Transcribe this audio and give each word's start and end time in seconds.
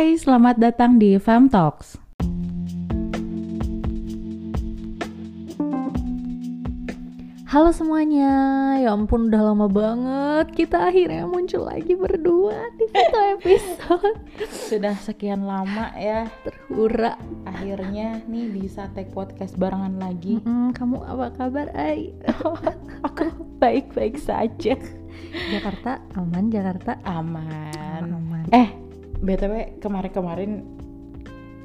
Hai, 0.00 0.16
selamat 0.16 0.56
datang 0.56 0.96
di 0.96 1.20
Fam 1.20 1.52
Talks. 1.52 2.00
Halo 7.44 7.68
semuanya, 7.68 8.32
ya 8.80 8.96
ampun 8.96 9.28
udah 9.28 9.52
lama 9.52 9.68
banget 9.68 10.56
kita 10.56 10.88
akhirnya 10.88 11.28
muncul 11.28 11.68
lagi 11.68 11.92
berdua 11.92 12.72
di 12.80 12.88
satu 12.88 13.18
episode 13.36 14.16
Sudah 14.48 14.96
sekian 15.04 15.44
lama 15.44 15.92
ya 15.92 16.32
Terhura 16.48 17.20
akhirnya 17.44 18.24
nih 18.24 18.48
bisa 18.56 18.88
take 18.96 19.12
podcast 19.12 19.52
barengan 19.60 20.00
lagi. 20.00 20.40
Mm-mm, 20.40 20.72
Kamu 20.72 21.04
apa 21.04 21.28
kabar 21.36 21.68
Ai? 21.76 22.16
Aku 23.04 23.28
baik-baik 23.60 24.16
saja. 24.16 24.80
Jakarta 25.52 26.00
aman 26.16 26.48
Jakarta 26.48 26.96
Aman. 27.04 28.08
aman 28.08 28.48
Eh, 28.48 28.88
BTW 29.20 29.80
kemarin-kemarin 29.80 30.64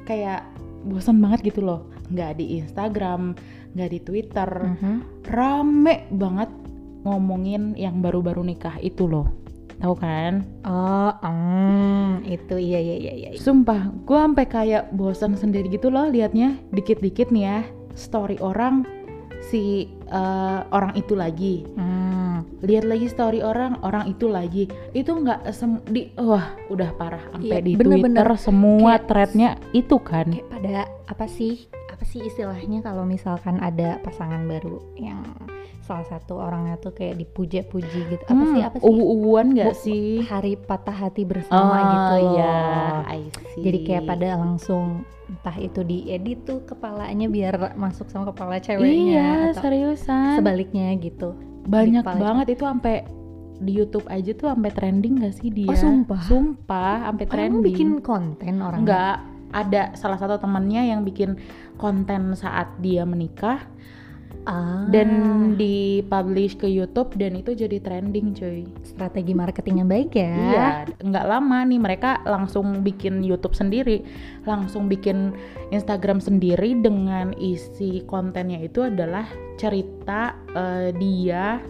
kayak 0.06 0.46
bosan 0.86 1.18
banget 1.18 1.52
gitu 1.52 1.66
loh. 1.66 1.90
Nggak 2.12 2.38
di 2.38 2.62
Instagram, 2.62 3.34
nggak 3.74 3.90
di 3.90 4.00
Twitter. 4.00 4.50
Mhm. 4.78 4.94
Rame 5.26 6.06
banget 6.14 6.50
ngomongin 7.02 7.74
yang 7.74 8.02
baru-baru 8.02 8.42
nikah 8.46 8.78
itu 8.82 9.06
loh. 9.06 9.30
Tahu 9.76 9.94
kan? 10.00 10.40
Oh, 10.64 11.12
mm, 11.20 12.24
itu 12.24 12.56
iya 12.56 12.80
iya 12.80 12.96
iya 12.96 13.12
iya 13.12 13.28
Sumpah, 13.36 13.92
gue 14.08 14.16
sampai 14.16 14.46
kayak 14.48 14.88
bosan 14.96 15.36
sendiri 15.36 15.68
gitu 15.68 15.92
loh 15.92 16.08
liatnya. 16.08 16.56
Dikit-dikit 16.72 17.28
nih 17.28 17.44
ya, 17.44 17.58
story 17.92 18.40
orang 18.40 18.88
si 19.52 19.92
eh, 20.08 20.60
orang 20.72 20.96
itu 20.96 21.12
lagi. 21.12 21.68
Lihat 22.60 22.84
lagi 22.84 23.06
story 23.06 23.40
orang, 23.40 23.78
orang 23.80 24.08
itu 24.08 24.26
lagi. 24.26 24.64
Itu 24.90 25.16
nggak 25.16 25.48
sem 25.50 25.78
di 25.86 26.10
wah 26.14 26.42
udah 26.66 26.90
parah 26.92 27.22
sampai 27.30 27.48
Iya, 27.52 27.58
di 27.60 27.72
bener-bener. 27.74 28.20
Twitter 28.20 28.30
semua 28.36 28.92
Kayak- 28.92 29.04
threadnya 29.06 29.48
itu 29.72 29.96
kan. 29.98 30.26
kayak 30.28 30.48
pada 30.48 30.76
apa 31.06 31.26
sih 31.26 31.54
apa 31.88 32.04
sih 32.04 32.20
istilahnya 32.22 32.80
kalau 32.80 33.02
misalkan 33.02 33.56
ada 33.56 33.96
pasangan 34.00 34.44
baru 34.44 34.76
yang 34.96 35.24
salah 35.80 36.04
satu 36.04 36.36
orangnya 36.36 36.76
tuh 36.76 36.92
kayak 36.92 37.16
dipuja-puji 37.16 38.00
gitu 38.10 38.22
apa 38.22 38.34
Hmm, 38.34 38.52
sih 38.52 38.60
apa 38.60 38.76
sih 38.76 38.84
uwu-uwuan 38.84 39.54
nggak 39.54 39.70
Bu- 39.70 39.78
sih? 39.78 40.20
hari 40.22 40.58
patah 40.58 40.92
hati 40.98 41.22
bersama 41.22 41.78
gitu 41.78 42.14
loh. 42.26 43.00
see. 43.48 43.62
jadi 43.62 43.78
kayak 43.80 44.04
pada 44.04 44.28
langsung 44.36 44.84
entah 45.26 45.56
itu 45.56 45.80
diedit 45.82 46.42
tuh 46.42 46.62
kepalanya 46.62 47.26
biar 47.26 47.54
masuk 47.74 48.06
sama 48.06 48.28
kepala 48.28 48.58
ceweknya 48.58 48.92
Iya, 48.92 49.30
atau 49.50 49.62
seriusan. 49.62 50.36
sebaliknya 50.36 50.90
gitu 50.96 51.32
Banyak 51.66 52.04
banget 52.06 52.46
itu 52.56 52.64
sampai 52.64 53.04
di 53.56 53.72
YouTube 53.72 54.06
aja 54.12 54.30
tuh 54.36 54.52
sampai 54.52 54.70
trending 54.72 55.24
gak 55.24 55.34
sih 55.40 55.48
dia? 55.48 55.72
Oh, 55.72 55.76
sumpah? 55.76 56.20
Sumpah, 56.20 57.08
sampai 57.08 57.24
trending. 57.24 57.64
bikin 57.64 57.90
konten 58.04 58.60
orang 58.60 58.84
Enggak, 58.84 59.16
ada 59.52 59.82
salah 59.96 60.20
satu 60.20 60.36
temannya 60.36 60.92
yang 60.92 61.00
bikin 61.02 61.40
konten 61.80 62.36
saat 62.36 62.68
dia 62.84 63.08
menikah 63.08 63.64
ah, 64.44 64.84
dan 64.92 65.08
dipublish 65.56 66.60
ke 66.60 66.68
YouTube 66.68 67.16
dan 67.16 67.40
itu 67.40 67.56
jadi 67.56 67.80
trending 67.80 68.36
cuy. 68.36 68.68
strategi 68.84 69.32
marketing 69.32 69.80
yang 69.80 69.88
baik 69.88 70.12
ya 70.12 70.34
Iya, 70.36 70.66
nggak 71.00 71.26
lama 71.26 71.58
nih 71.64 71.80
mereka 71.80 72.20
langsung 72.28 72.84
bikin 72.84 73.24
YouTube 73.24 73.56
sendiri, 73.56 74.04
langsung 74.44 74.92
bikin 74.92 75.32
Instagram 75.72 76.20
sendiri 76.20 76.76
dengan 76.76 77.32
isi 77.40 78.04
kontennya 78.04 78.60
itu 78.60 78.84
adalah 78.84 79.24
cerita 79.56 80.36
eh, 80.52 80.90
dia 80.92 81.62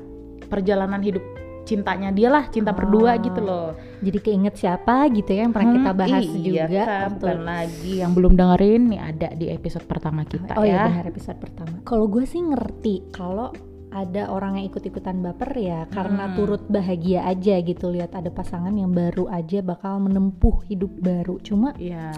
perjalanan 0.46 1.02
hidup 1.02 1.35
cintanya 1.66 2.08
dia 2.08 2.30
lah, 2.30 2.46
cinta 2.46 2.70
berdua 2.70 3.12
Oh. 3.12 3.20
gitu 3.20 3.40
loh. 3.40 3.68
jadi 3.96 4.18
keinget 4.20 4.54
siapa 4.54 5.08
gitu 5.08 5.26
ya 5.28 5.42
yang 5.42 5.50
pernah 5.50 5.72
kita 5.74 5.90
Hmm, 5.90 5.98
bahas 5.98 6.24
iya 6.24 6.64
juga 6.64 6.84
kan, 6.84 7.08
bukan 7.12 7.38
lagi 7.42 7.92
yang 7.96 8.12
belum 8.12 8.32
dengerin 8.32 8.82
nih 8.86 9.00
ada 9.02 9.28
di 9.32 9.46
episode 9.48 9.84
pertama 9.84 10.22
kita 10.22 10.52
Oh 10.52 10.62
iya 10.62 10.74
ya. 10.78 10.84
benar 10.86 11.06
episode 11.06 11.38
pertama. 11.38 11.74
Kalau 11.82 12.06
gue 12.06 12.22
sih 12.22 12.38
ngerti 12.38 12.94
kalau 13.10 13.50
ada 13.88 14.28
orang 14.28 14.60
yang 14.60 14.68
ikut-ikutan 14.68 15.18
baper 15.18 15.56
ya 15.56 15.80
karena 15.88 16.28
Hmm. 16.28 16.36
turut 16.36 16.62
bahagia 16.66 17.24
aja 17.24 17.56
gitu 17.58 17.88
lihat 17.88 18.12
ada 18.12 18.28
pasangan 18.28 18.70
yang 18.70 18.92
baru 18.92 19.24
aja 19.26 19.58
bakal 19.58 19.96
menempuh 19.98 20.60
hidup 20.64 20.92
baru. 20.94 21.40
Cuma 21.40 21.72
Iya. 21.74 22.12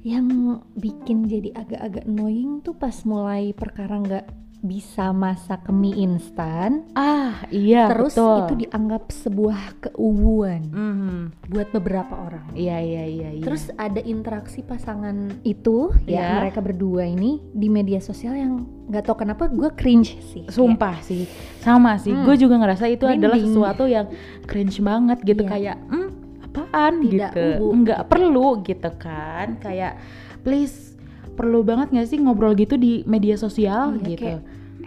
yang 0.00 0.30
bikin 0.72 1.26
jadi 1.26 1.50
agak-agak 1.52 2.04
annoying 2.04 2.60
tuh 2.60 2.72
pas 2.72 2.94
mulai 3.02 3.50
perkara 3.50 3.98
nggak 3.98 4.24
bisa 4.64 5.12
masak 5.12 5.68
mie 5.68 5.92
instan, 6.00 6.88
Ah, 6.90 7.44
iya 7.48 7.84
terus 7.86 8.16
betul. 8.16 8.36
itu 8.40 8.54
dianggap 8.64 9.12
sebuah 9.12 9.60
keuuan 9.78 10.62
Mhm. 10.66 11.20
buat 11.46 11.68
beberapa 11.70 12.16
orang. 12.16 12.48
Iya, 12.50 12.80
iya, 12.80 13.04
iya, 13.04 13.28
iya. 13.30 13.44
Terus 13.44 13.68
ada 13.74 14.00
interaksi 14.00 14.64
pasangan 14.64 15.12
itu 15.42 15.92
ya 16.08 16.16
Ya. 16.16 16.28
mereka 16.40 16.58
berdua 16.58 17.04
ini 17.04 17.44
di 17.46 17.68
media 17.68 18.00
sosial 18.00 18.32
yang 18.34 18.52
nggak 18.88 19.04
tahu 19.04 19.20
kenapa 19.20 19.46
gue 19.46 19.68
cringe 19.70 20.16
sih. 20.24 20.48
Sumpah 20.48 20.96
sih, 20.98 21.28
sama 21.60 21.94
sih. 21.94 22.10
Hmm. 22.10 22.24
Gue 22.24 22.36
juga 22.36 22.56
ngerasa 22.56 22.88
itu 22.88 23.04
adalah 23.04 23.36
Merinding. 23.36 23.52
sesuatu 23.52 23.84
yang 23.84 24.08
cringe 24.42 24.80
banget 24.80 25.20
gitu 25.22 25.44
Iya. 25.44 25.50
kayak, 25.50 25.76
hmm, 25.84 26.08
apaan 26.42 26.94
Tidak 27.02 27.12
gitu, 27.30 27.44
uwu. 27.60 27.70
nggak 27.78 28.00
perlu 28.06 28.48
gitu 28.62 28.90
kan, 28.96 29.58
kayak 29.58 30.00
please 30.40 30.96
perlu 31.34 31.60
banget 31.60 31.90
nggak 31.90 32.06
sih 32.06 32.16
ngobrol 32.16 32.54
gitu 32.54 32.76
di 32.76 33.02
media 33.04 33.34
sosial 33.34 33.98
Iya, 33.98 34.06
gitu. 34.06 34.22
kayak, 34.24 34.42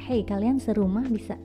hey 0.07 0.23
kalian 0.23 0.57
serumah 0.57 1.03
bisa 1.05 1.35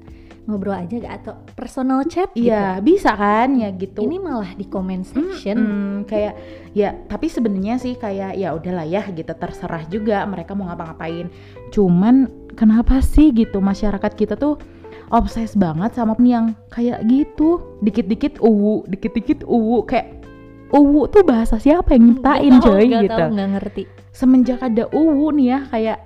ngobrol 0.42 0.74
aja 0.74 0.98
gak 0.98 1.14
atau 1.22 1.34
personal 1.54 2.02
chat 2.10 2.26
Iya, 2.34 2.82
bisa 2.82 3.14
kan 3.14 3.54
ya 3.54 3.70
gitu. 3.70 4.02
gitu. 4.02 4.10
Ini 4.10 4.18
malah 4.18 4.50
di 4.58 4.66
comment 4.66 5.06
section. 5.06 5.54
Hmm, 5.54 5.98
kayak 6.02 6.34
ya 6.74 6.98
tapi 7.06 7.30
sebenarnya 7.30 7.78
sih 7.78 7.94
kayak 7.94 8.34
ya 8.34 8.50
udahlah 8.50 8.82
ya 8.82 9.06
gitu 9.06 9.30
terserah 9.38 9.86
juga 9.86 10.26
mereka 10.26 10.58
mau 10.58 10.66
ngapa-ngapain. 10.66 11.30
Cuman 11.70 12.26
kenapa 12.58 12.98
sih 12.98 13.30
gitu 13.30 13.62
masyarakat 13.62 14.18
kita 14.18 14.34
tuh 14.34 14.58
obses 15.14 15.54
banget 15.54 15.94
sama 15.94 16.18
yang 16.18 16.58
kayak 16.74 17.06
gitu. 17.06 17.78
Dikit-dikit 17.78 18.42
uwu, 18.42 18.82
dikit-dikit 18.90 19.46
uwu 19.46 19.86
kayak 19.86 20.26
uwu 20.74 21.06
tuh 21.06 21.22
bahasa 21.22 21.62
siapa 21.62 21.94
yang 21.94 22.18
nyiptain 22.18 22.50
Nggak 22.50 22.66
tahu, 22.66 22.74
coy 22.74 22.86
gitu. 22.90 23.14
tahu, 23.14 23.30
ngerti. 23.30 23.82
Semenjak 24.10 24.58
ada 24.58 24.90
uwu 24.90 25.30
nih 25.30 25.46
ya 25.54 25.58
kayak 25.70 25.98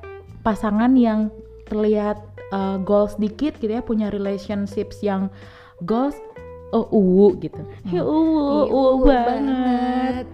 pasangan 0.44 0.92
yang 0.92 1.32
terlihat 1.72 2.35
uh, 2.50 2.76
goals 2.78 3.14
dikit 3.16 3.56
gitu 3.56 3.70
ya 3.70 3.80
punya 3.80 4.08
relationships 4.08 5.00
yang 5.00 5.30
goals 5.82 6.14
oh 6.70 6.86
uwu 6.90 7.38
gitu. 7.38 7.62
Ya 7.88 8.02
uwu, 8.02 8.66
Ih, 8.66 8.70
uwu 8.70 8.88
uwu 8.98 9.06
banget 9.06 10.26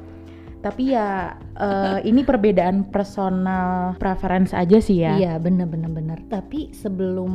tapi 0.62 0.94
ya 0.94 1.34
eh, 1.58 2.06
ini 2.06 2.22
perbedaan 2.22 2.86
personal 2.86 3.98
preference 3.98 4.54
aja 4.54 4.78
sih 4.78 5.02
ya 5.02 5.18
Iya 5.18 5.32
bener 5.36 5.66
bener 5.66 5.90
bener. 5.90 6.18
Tapi 6.30 6.70
sebelum 6.70 7.34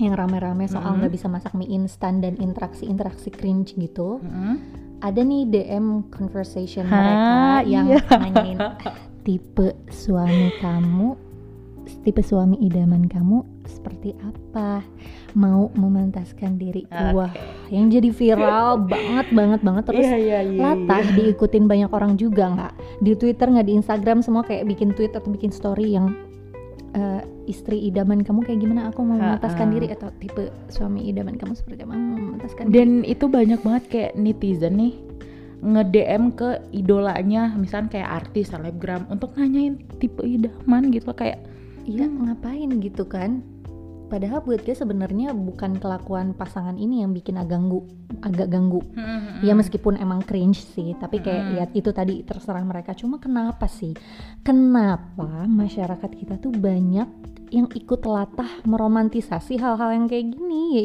yang 0.00 0.16
rame-rame 0.16 0.64
soal 0.64 0.96
Mhm. 0.96 0.98
nggak 0.98 1.12
bisa 1.12 1.28
masak 1.28 1.52
mie 1.52 1.68
instan 1.68 2.24
dan 2.24 2.40
interaksi-interaksi 2.40 3.28
cringe 3.28 3.76
gitu, 3.76 4.16
Mm-mm. 4.18 4.56
ada 4.98 5.20
nih 5.20 5.44
DM 5.44 6.08
conversation 6.08 6.88
Hah, 6.88 6.96
mereka 6.96 7.36
yang 7.68 7.86
iya. 7.92 8.00
nanyain 8.08 8.58
tipe 9.28 9.76
suami 9.92 10.56
kamu, 10.56 11.20
tipe 12.04 12.22
suami 12.24 12.56
idaman 12.64 13.06
kamu 13.10 13.44
seperti 13.68 14.16
apa? 14.24 14.82
Mau 15.36 15.70
memantaskan 15.76 16.58
diri? 16.58 16.84
Wah, 16.90 17.30
yang 17.70 17.92
jadi 17.92 18.10
viral 18.10 18.82
banget 18.92 19.30
banget 19.30 19.60
banget. 19.62 19.84
Terus 19.88 20.06
Iya, 20.06 20.16
iya, 20.16 20.40
iya, 20.42 20.60
latah 20.60 21.04
iya. 21.04 21.14
diikutin 21.16 21.64
banyak 21.70 21.90
orang 21.92 22.16
juga 22.18 22.50
nggak? 22.50 22.72
Di 23.04 23.12
Twitter 23.14 23.46
nggak? 23.50 23.66
Di 23.68 23.74
Instagram 23.78 24.18
semua 24.24 24.42
kayak 24.42 24.66
bikin 24.66 24.96
tweet 24.96 25.14
atau 25.14 25.30
bikin 25.30 25.54
story 25.54 25.94
yang 25.94 26.12
eh, 26.96 27.22
istri 27.46 27.78
idaman 27.86 28.26
kamu 28.26 28.42
kayak 28.46 28.58
gimana? 28.62 28.90
Aku 28.90 29.06
mau 29.06 29.18
memantaskan 29.18 29.70
diri 29.70 29.90
atau 29.92 30.10
tipe 30.18 30.50
suami 30.70 31.06
idaman 31.10 31.38
kamu 31.38 31.54
seperti 31.54 31.86
apa? 31.86 31.94
Mau 31.94 32.18
memantaskan 32.18 32.64
diri. 32.68 32.74
Dan 32.74 32.88
itu 33.06 33.24
banyak 33.30 33.60
banget 33.62 33.84
kayak 33.90 34.12
netizen 34.18 34.74
nih 34.78 34.94
nge-DM 35.60 36.32
ke 36.32 36.72
idolanya 36.72 37.52
misalnya 37.52 38.00
kayak 38.00 38.24
artis 38.24 38.48
selebgram 38.48 39.04
untuk 39.12 39.36
nanyain 39.36 39.76
tipe 40.00 40.24
idaman 40.24 40.88
gitu 40.88 41.12
kayak 41.12 41.44
iya 41.90 42.06
Hmm. 42.06 42.30
ngapain 42.30 42.70
gitu 42.86 43.02
kan 43.14 43.30
padahal 44.10 44.42
buat 44.42 44.60
gue 44.60 44.74
sebenarnya 44.74 45.30
bukan 45.30 45.78
kelakuan 45.78 46.34
pasangan 46.34 46.74
ini 46.74 47.06
yang 47.06 47.14
bikin 47.14 47.38
agak 47.38 47.62
ganggu 47.62 47.86
agak 48.26 48.50
ganggu 48.50 48.82
ya 49.40 49.54
meskipun 49.54 49.94
emang 49.96 50.20
cringe 50.20 50.66
sih 50.74 50.98
tapi 50.98 51.22
kayak 51.22 51.44
Mm-mm. 51.46 51.56
ya 51.56 51.64
itu 51.72 51.90
tadi 51.94 52.26
terserah 52.26 52.66
mereka 52.66 52.90
cuma 52.92 53.22
kenapa 53.22 53.70
sih 53.70 53.94
kenapa 54.42 55.46
masyarakat 55.46 56.10
kita 56.10 56.34
tuh 56.36 56.50
banyak 56.50 57.06
yang 57.50 57.66
ikut 57.66 58.02
latah 58.02 58.62
meromantisasi 58.62 59.58
hal-hal 59.58 59.90
yang 59.90 60.06
kayak 60.06 60.34
gini 60.34 60.62
ya 60.70 60.84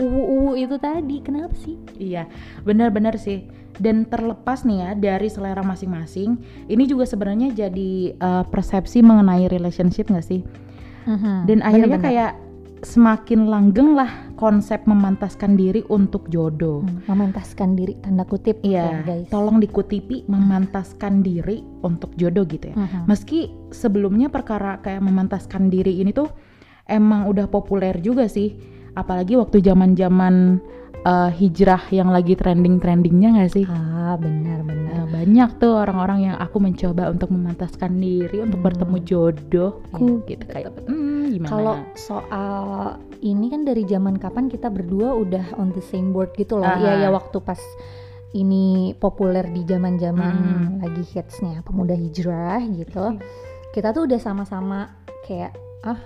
uwu-uwu 0.00 0.56
itu 0.56 0.76
tadi 0.76 1.20
kenapa 1.20 1.52
sih 1.56 1.76
Iya, 1.94 2.26
benar-benar 2.62 3.14
sih. 3.16 3.46
Dan 3.74 4.06
terlepas 4.06 4.62
nih 4.62 4.78
ya 4.78 4.90
dari 4.94 5.26
selera 5.26 5.62
masing-masing, 5.62 6.38
ini 6.68 6.84
juga 6.86 7.06
sebenarnya 7.06 7.50
jadi 7.50 8.14
uh, 8.18 8.44
persepsi 8.46 9.02
mengenai 9.02 9.50
relationship 9.50 10.06
nggak 10.06 10.22
sih? 10.22 10.46
Dan 11.44 11.58
akhirnya 11.60 11.98
Bener-bener. 11.98 12.06
kayak 12.06 12.32
semakin 12.84 13.48
langgeng 13.48 13.96
lah 13.96 14.06
konsep 14.36 14.84
memantaskan 14.84 15.56
diri 15.56 15.80
untuk 15.88 16.28
jodoh. 16.28 16.84
Hmm, 16.84 17.00
memantaskan 17.08 17.72
diri 17.72 17.96
tanda 17.98 18.22
kutip 18.22 18.60
Iya, 18.60 19.00
ya, 19.00 19.02
guys. 19.02 19.26
tolong 19.28 19.58
dikutipi 19.58 20.28
memantaskan 20.28 21.24
diri 21.24 21.64
untuk 21.80 22.12
jodoh 22.14 22.44
gitu 22.44 22.70
ya. 22.70 22.76
Mhm. 22.76 23.08
Meski 23.08 23.38
sebelumnya 23.72 24.28
perkara 24.28 24.78
kayak 24.78 25.00
memantaskan 25.00 25.68
diri 25.68 25.98
ini 25.98 26.12
tuh 26.12 26.28
emang 26.84 27.24
udah 27.24 27.48
populer 27.48 27.96
juga 27.98 28.28
sih, 28.28 28.52
apalagi 28.92 29.34
waktu 29.34 29.58
zaman-zaman 29.58 30.60
eh, 31.04 31.30
hijrah 31.36 31.84
yang 31.92 32.08
lagi 32.08 32.32
trending-trendingnya 32.32 33.36
nggak 33.36 33.52
sih? 33.52 33.68
Ah, 33.68 34.16
benar-benar. 34.16 35.04
Nah, 35.04 35.06
banyak 35.06 35.60
tuh 35.60 35.76
orang-orang 35.76 36.32
yang 36.32 36.36
aku 36.40 36.56
mencoba 36.56 37.12
untuk 37.12 37.28
memantaskan 37.28 37.92
diri 37.94 38.40
untuk 38.40 38.64
Hmm. 38.64 38.66
bertemu 38.72 38.96
jodohku 39.04 40.24
Iya, 40.24 40.28
gitu 40.32 40.44
kayak 40.48 40.68
hmm, 40.88 41.13
gimana? 41.34 41.50
Kalau 41.50 41.74
soal 41.94 42.56
ini 43.20 43.46
kan 43.48 43.62
dari 43.62 43.82
zaman 43.82 44.14
kapan 44.16 44.46
kita 44.46 44.68
berdua 44.68 45.12
udah 45.14 45.58
on 45.58 45.70
the 45.70 45.82
same 45.82 46.10
board 46.10 46.30
gitu 46.34 46.56
loh. 46.56 46.66
Iya 46.68 47.02
ya 47.02 47.08
waktu 47.10 47.38
pas 47.40 47.58
ini 48.32 48.94
populer 48.94 49.46
di 49.48 49.62
zaman-zaman 49.62 50.34
Hmm. 50.34 50.82
lagi 50.82 51.02
hitsnya 51.06 51.62
pemuda 51.62 51.94
hijrah 51.94 52.62
gitu. 52.66 53.18
Kita 53.70 53.90
tuh 53.90 54.06
udah 54.06 54.18
sama-sama 54.18 54.90
kayak 55.22 55.54
ah 55.82 55.98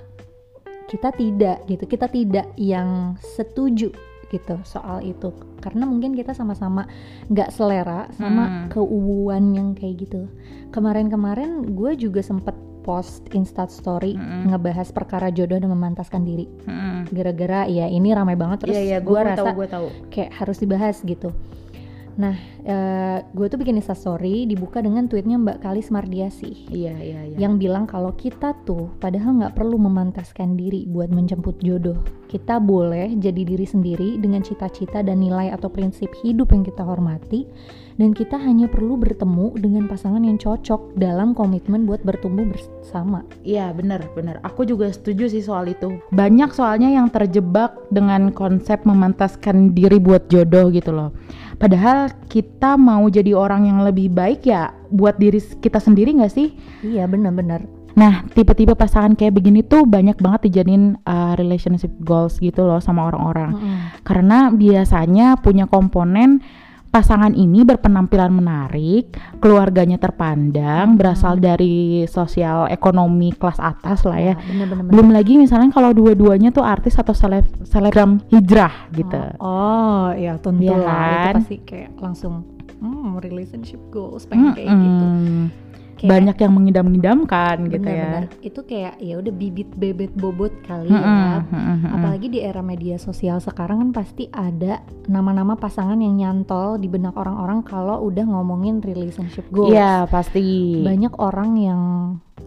kita 0.87 1.09
tidak 1.11 1.65
gitu. 1.65 1.85
Kita 1.85 2.07
tidak 2.07 2.53
yang 2.57 3.17
setuju 3.21 3.93
gitu 4.29 4.61
soal 4.61 5.01
itu 5.01 5.33
karena 5.65 5.89
mungkin 5.89 6.13
kita 6.13 6.37
sama-sama 6.37 6.85
nggak 7.33 7.49
selera 7.49 8.13
sama 8.13 8.45
Hmm. 8.45 8.69
keuuan 8.69 9.57
yang 9.57 9.73
kayak 9.73 10.05
gitu. 10.05 10.29
Kemarin-kemarin 10.69 11.73
gue 11.73 11.97
juga 11.97 12.21
sempet 12.21 12.53
post 12.89 13.29
Insta 13.37 13.69
Story 13.69 14.17
Mm-mm. 14.17 14.49
ngebahas 14.49 14.89
perkara 14.97 15.29
jodoh 15.29 15.61
dan 15.61 15.69
memantaskan 15.69 16.25
diri. 16.25 16.49
Hmm. 16.65 17.05
Gara-gara 17.13 17.69
ya 17.69 17.85
ini 17.85 18.17
ramai 18.17 18.33
banget 18.33 18.65
terus 18.65 18.73
Iya 18.73 18.83
iya, 18.83 18.99
gue 19.05 19.21
rasa 19.21 19.45
tahu 19.45 19.61
gue 19.61 19.69
tahu. 19.69 19.87
kayak 20.09 20.33
harus 20.33 20.57
dibahas 20.57 20.97
gitu. 21.05 21.29
Nah, 22.19 22.35
gue 23.31 23.47
tuh 23.47 23.63
bikin 23.63 23.79
Insta 23.79 23.95
Story 23.95 24.43
dibuka 24.43 24.83
dengan 24.83 25.07
tweetnya 25.07 25.39
Mbak 25.39 25.63
Kalis 25.63 25.87
Mardiasih 25.95 26.67
Iya 26.67 26.99
iya 26.99 27.21
iya. 27.31 27.37
yang 27.39 27.63
bilang 27.63 27.87
kalau 27.87 28.11
kita 28.19 28.59
tuh 28.67 28.91
padahal 28.99 29.39
nggak 29.39 29.55
perlu 29.55 29.79
memantaskan 29.79 30.59
diri 30.59 30.83
buat 30.91 31.15
menjemput 31.15 31.63
jodoh. 31.63 32.03
Kita 32.27 32.59
boleh 32.59 33.15
jadi 33.15 33.47
diri 33.47 33.63
sendiri 33.63 34.19
dengan 34.19 34.43
cita-cita 34.43 34.99
dan 35.07 35.23
nilai 35.23 35.55
atau 35.55 35.71
prinsip 35.71 36.11
hidup 36.27 36.51
yang 36.51 36.67
kita 36.67 36.83
hormati 36.83 37.47
dan 37.99 38.15
kita 38.15 38.39
hanya 38.39 38.71
perlu 38.71 38.95
bertemu 38.95 39.59
dengan 39.59 39.91
pasangan 39.91 40.23
yang 40.23 40.39
cocok 40.39 40.95
dalam 40.95 41.35
komitmen 41.35 41.83
buat 41.83 42.01
bertumbuh 42.07 42.47
bersama. 42.47 43.27
Iya 43.43 43.75
bener 43.75 44.07
bener. 44.15 44.39
Aku 44.47 44.63
juga 44.63 44.87
setuju 44.89 45.27
sih 45.27 45.43
soal 45.43 45.75
itu. 45.75 45.99
Banyak 46.15 46.55
soalnya 46.55 46.95
yang 46.95 47.11
terjebak 47.11 47.75
dengan 47.91 48.31
konsep 48.31 48.87
memantaskan 48.87 49.75
diri 49.75 49.99
buat 49.99 50.31
jodoh 50.31 50.71
gitu 50.71 50.95
loh. 50.95 51.11
Padahal 51.59 52.15
kita 52.31 52.79
mau 52.79 53.03
jadi 53.11 53.35
orang 53.35 53.67
yang 53.67 53.83
lebih 53.83 54.15
baik 54.15 54.47
ya 54.47 54.71
buat 54.95 55.19
diri 55.19 55.43
kita 55.59 55.83
sendiri 55.83 56.15
nggak 56.15 56.33
sih? 56.33 56.55
Iya 56.87 57.11
benar-benar. 57.11 57.67
Nah 57.99 58.23
tipe-tipe 58.31 58.79
pasangan 58.79 59.19
kayak 59.19 59.43
begini 59.43 59.67
tuh 59.67 59.83
banyak 59.83 60.23
banget 60.23 60.47
dijadiin 60.47 61.03
uh, 61.03 61.35
relationship 61.35 61.91
goals 62.07 62.39
gitu 62.39 62.63
loh 62.63 62.79
sama 62.79 63.11
orang-orang. 63.11 63.59
Mm-mm. 63.59 63.79
Karena 64.07 64.55
biasanya 64.55 65.35
punya 65.43 65.67
komponen 65.67 66.39
pasangan 66.99 67.31
ini 67.31 67.63
berpenampilan 67.63 68.35
menarik, 68.35 69.15
keluarganya 69.39 70.03
terpandang, 70.03 70.99
berasal 70.99 71.39
dari 71.39 72.03
sosial 72.11 72.67
ekonomi 72.67 73.31
kelas 73.31 73.63
atas 73.63 74.03
lah 74.03 74.19
ya. 74.19 74.35
benar-benar. 74.35 74.91
Belum 74.91 75.09
lagi 75.15 75.39
misalnya 75.39 75.71
kalau 75.71 75.95
dua-duanya 75.95 76.51
tuh 76.51 76.67
artis 76.67 76.99
atau 76.99 77.15
seleb 77.15 77.47
selebgram 77.63 78.19
hijrah 78.35 78.91
gitu. 78.91 79.15
Oh, 79.39 80.11
iya 80.11 80.35
tentu 80.43 80.67
Iya 80.67 80.75
lah. 80.75 80.91
kan? 80.91 81.33
Itu 81.39 81.39
pasti 81.47 81.57
kayak 81.63 81.91
langsung 82.03 82.58
hmm, 82.81 83.19
relationship 83.21 83.81
goals 83.91 84.25
pengen 84.27 84.55
kayak 84.55 84.71
gitu. 84.71 85.05
Mm-mm. 85.07 85.45
Kayak 85.99 86.11
Banyak 86.15 86.37
yang 86.39 86.53
mengidam-idamkan 86.55 87.57
gitu 87.75 87.89
ya. 87.91 88.23
itu 88.39 88.61
kayak 88.63 89.03
ya 89.03 89.19
udah 89.19 89.35
bibit 89.35 89.67
bebet 89.75 90.15
bobot 90.15 90.55
kali 90.63 90.87
Mm-mm, 90.87 91.03
ya. 91.03 91.43
mm-mm, 91.43 91.59
mm-mm. 91.75 91.91
Apalagi 91.99 92.27
di 92.31 92.39
era 92.39 92.63
media 92.63 93.03
sosial 93.03 93.43
sekarang 93.43 93.83
kan 93.83 93.91
pasti 93.91 94.31
ada 94.31 94.79
nama-nama 95.11 95.59
pasangan 95.59 95.99
yang 95.99 96.15
nyantol 96.23 96.79
di 96.79 96.87
benak 96.87 97.19
orang-orang 97.19 97.67
kalau 97.67 97.99
udah 98.07 98.23
ngomongin 98.31 98.79
relationship 98.79 99.43
goals. 99.51 99.75
Iya 99.75 100.07
pasti. 100.07 100.87
Banyak 100.87 101.19
orang 101.19 101.51
yang 101.59 101.83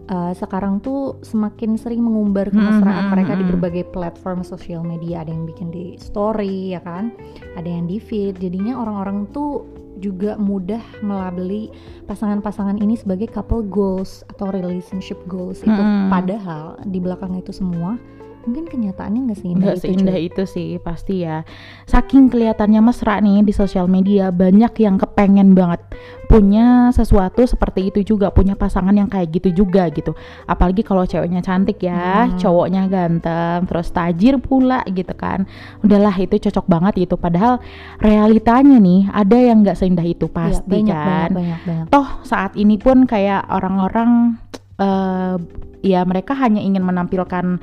uh, 0.08 0.32
sekarang 0.32 0.80
tuh 0.80 1.20
semakin 1.20 1.76
sering 1.76 2.00
mengumbar 2.00 2.48
Hmm, 2.48 2.56
kemesraan 2.56 3.04
hmm, 3.04 3.12
mereka 3.12 3.32
di 3.36 3.44
hmm. 3.44 3.52
berbagai 3.52 3.84
platform 3.92 4.48
sosial 4.48 4.80
media. 4.80 5.28
Ada 5.28 5.30
yang 5.36 5.44
bikin 5.44 5.68
di 5.68 6.00
story 6.00 6.72
ya 6.72 6.80
kan, 6.80 7.12
ada 7.52 7.68
yang 7.68 7.84
di 7.84 8.00
feed. 8.00 8.40
Jadinya 8.40 8.80
orang-orang 8.80 9.28
tuh 9.28 9.68
juga 10.02 10.34
mudah 10.34 10.82
melabeli 11.00 11.70
pasangan-pasangan 12.10 12.82
ini 12.82 12.98
sebagai 12.98 13.30
couple 13.30 13.62
goals 13.62 14.26
atau 14.34 14.50
relationship 14.50 15.16
goals 15.30 15.62
itu. 15.62 15.70
Hmm. 15.70 16.10
Padahal 16.10 16.82
di 16.90 16.98
belakang 16.98 17.38
itu 17.38 17.54
semua 17.54 17.94
mungkin 18.42 18.66
kenyataannya 18.66 19.20
nggak 19.26 19.38
seindah 19.38 19.60
Nggak 19.62 19.76
itu. 19.76 19.84
seindah 19.84 20.16
cuy. 20.16 20.26
itu 20.26 20.42
sih 20.44 20.68
pasti 20.78 21.14
ya. 21.22 21.42
Saking 21.84 22.28
kelihatannya 22.28 22.80
mesra 22.80 23.18
nih 23.18 23.40
di 23.40 23.52
sosial 23.52 23.86
media, 23.86 24.28
banyak 24.28 24.72
yang 24.78 24.96
kepengen 24.96 25.54
banget 25.54 25.80
punya 26.26 26.88
sesuatu 26.90 27.44
seperti 27.44 27.92
itu 27.92 28.16
juga, 28.16 28.32
punya 28.32 28.56
pasangan 28.56 28.90
yang 28.90 29.04
kayak 29.04 29.28
gitu 29.36 29.62
juga 29.62 29.84
gitu. 29.88 30.16
Apalagi 30.44 30.80
kalau 30.80 31.04
ceweknya 31.04 31.38
cantik 31.40 31.76
ya, 31.78 32.24
Hmm. 32.24 32.40
cowoknya 32.40 32.88
ganteng, 32.88 33.68
terus 33.68 33.92
tajir 33.92 34.40
pula 34.40 34.80
gitu 34.88 35.12
kan. 35.12 35.44
Udahlah 35.80 36.16
itu 36.16 36.40
cocok 36.40 36.64
banget 36.64 37.04
gitu. 37.04 37.14
Padahal 37.16 37.60
realitanya 38.00 38.80
nih 38.80 39.12
ada 39.12 39.36
yang 39.36 39.60
nggak 39.60 39.76
seindah 39.76 40.02
itu 40.02 40.24
Iya, 40.24 40.32
pasti 40.32 40.68
banyak, 40.72 40.96
kan. 40.96 41.28
banyak, 41.28 41.32
banyak, 41.36 41.60
banyak. 41.68 41.86
Toh 41.92 42.08
saat 42.24 42.56
ini 42.56 42.80
pun 42.80 43.04
kayak 43.04 43.46
orang-orang 43.46 44.40
eh 44.80 45.36
ya 45.84 46.00
mereka 46.02 46.32
hanya 46.32 46.58
ingin 46.58 46.80
menampilkan 46.80 47.60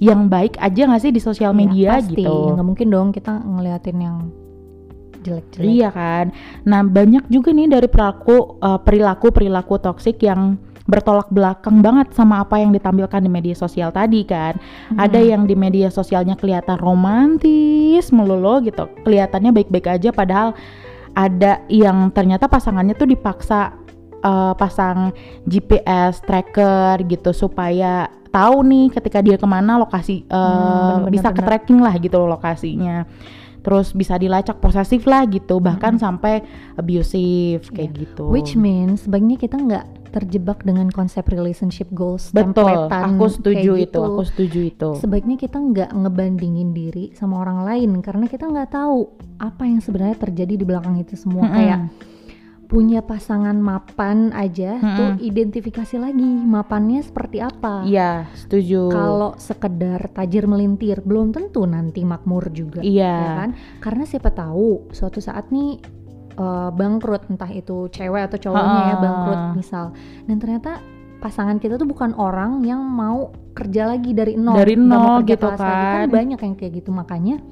yang 0.00 0.26
baik 0.26 0.56
aja 0.56 0.88
nggak 0.88 1.02
sih 1.02 1.12
di 1.12 1.20
sosial 1.20 1.52
Iya, 1.52 1.58
media 1.60 1.90
pasti. 1.94 2.16
gitu. 2.18 2.56
Nggak 2.56 2.66
mungkin 2.66 2.86
dong 2.88 3.08
kita 3.12 3.32
ngeliatin 3.36 3.98
yang 4.00 4.16
jelek-jelek. 5.20 5.64
Iya 5.66 5.88
kan. 5.90 6.24
Nah 6.64 6.80
banyak 6.80 7.28
juga 7.28 7.52
nih 7.52 7.68
dari 7.68 7.86
perilaku 7.86 8.56
eh, 8.58 8.80
perilaku 8.80 9.26
perilaku 9.28 9.76
toksik 9.76 10.18
yang 10.20 10.56
bertolak 10.88 11.28
belakang 11.28 11.84
banget 11.84 12.10
sama 12.10 12.40
apa 12.40 12.58
yang 12.58 12.72
ditampilkan 12.72 13.20
di 13.20 13.30
media 13.30 13.54
sosial 13.54 13.92
tadi 13.92 14.24
kan. 14.24 14.56
Ada 14.90 15.20
Hmm. 15.20 15.28
yang 15.28 15.42
di 15.44 15.54
media 15.54 15.86
sosialnya 15.86 16.34
kelihatan 16.34 16.80
romantis 16.80 18.08
melulu 18.10 18.64
gitu, 18.64 18.88
kelihatannya 19.04 19.52
baik-baik 19.52 19.86
aja 19.86 20.10
padahal 20.10 20.56
ada 21.10 21.60
yang 21.66 22.08
ternyata 22.10 22.46
pasangannya 22.46 22.94
tuh 22.94 23.04
dipaksa 23.04 23.74
eh, 24.20 24.52
pasang 24.54 25.10
GPS 25.44 26.20
tracker 26.22 27.00
gitu 27.04 27.32
supaya 27.32 28.06
tahu 28.30 28.62
nih 28.62 28.86
ketika 28.94 29.18
dia 29.18 29.34
ke 29.34 29.46
mana 29.46 29.74
lokasi 29.76 30.22
eh, 30.22 30.30
Hmm, 30.30 31.02
bener-bener, 31.02 31.10
bisa 31.10 31.28
ke 31.28 31.40
bener. 31.42 31.46
tracking 31.50 31.80
lah 31.82 31.94
gitu 31.98 32.16
loh 32.16 32.30
lokasinya. 32.36 33.04
Terus 33.60 33.92
bisa 33.92 34.16
dilacak 34.16 34.56
posesif 34.56 35.04
lah 35.04 35.28
gitu, 35.28 35.60
bahkan 35.60 36.00
sampai 36.00 36.40
abusive 36.80 37.60
kayak 37.68 37.92
gitu. 37.92 38.24
Hmm. 38.24 38.32
Which 38.32 38.56
means 38.56 39.04
sebaiknya 39.04 39.36
kita 39.36 39.60
nggak 39.60 39.84
terjebak 40.10 40.64
dengan 40.66 40.90
konsep 40.90 41.22
relationship 41.30 41.86
goals 41.94 42.34
betul, 42.34 42.90
aku 42.90 43.30
setuju 43.30 43.78
itu, 43.78 43.84
gitu. 43.86 44.00
aku 44.02 44.22
setuju 44.26 44.60
itu. 44.66 44.90
Sebaiknya 44.98 45.36
kita 45.38 45.60
nggak 45.60 45.90
ngebandingin 45.92 46.72
diri 46.74 47.12
sama 47.14 47.44
orang 47.44 47.62
lain 47.62 47.90
karena 48.02 48.26
kita 48.26 48.48
nggak 48.48 48.74
tahu 48.74 49.06
apa 49.38 49.62
yang 49.68 49.78
sebenarnya 49.78 50.18
terjadi 50.18 50.54
di 50.56 50.64
belakang 50.66 50.96
itu 50.98 51.14
semua. 51.14 51.46
Mm-mm. 51.46 51.54
Kayak 51.54 51.78
punya 52.70 53.02
pasangan 53.02 53.58
mapan 53.58 54.30
aja 54.30 54.78
tuh 54.78 55.18
Mm-mm. 55.18 55.26
identifikasi 55.26 55.98
lagi 55.98 56.22
mapannya 56.22 57.02
seperti 57.02 57.42
apa. 57.42 57.82
Iya, 57.82 58.30
setuju. 58.32 58.86
Kalau 58.88 59.34
sekedar 59.34 60.06
tajir 60.08 60.46
melintir 60.46 61.02
belum 61.02 61.34
tentu 61.34 61.66
nanti 61.66 62.00
makmur 62.02 62.46
juga. 62.48 62.78
iya, 62.80 63.10
ya 63.10 63.30
kan? 63.36 63.50
Karena 63.78 64.06
siapa 64.06 64.30
tahu 64.30 64.86
suatu 64.88 65.18
saat 65.18 65.50
nih 65.50 65.82
eh, 66.32 66.70
bangkrut 66.70 67.26
entah 67.26 67.50
itu 67.50 67.90
cewek 67.90 68.30
atau 68.30 68.38
cowoknya 68.40 68.80
ya 68.84 68.94
Ha. 68.94 69.02
bangkrut 69.02 69.42
misal 69.52 69.84
dan 70.24 70.38
ternyata 70.38 70.78
pasangan 71.18 71.58
kita 71.58 71.74
tuh 71.74 71.84
bukan 71.84 72.14
orang 72.14 72.62
yang 72.62 72.80
mau 72.80 73.28
kerja 73.52 73.84
lagi 73.84 74.14
dari 74.14 74.38
nol 74.38 74.56
Dari 74.56 74.72
nol 74.72 75.20
gitu 75.22 75.50
kan 75.52 75.58
kan. 75.58 76.08
banyak 76.08 76.38
yang 76.38 76.54
kayak 76.54 76.80
gitu 76.80 76.88
makanya 76.90 77.42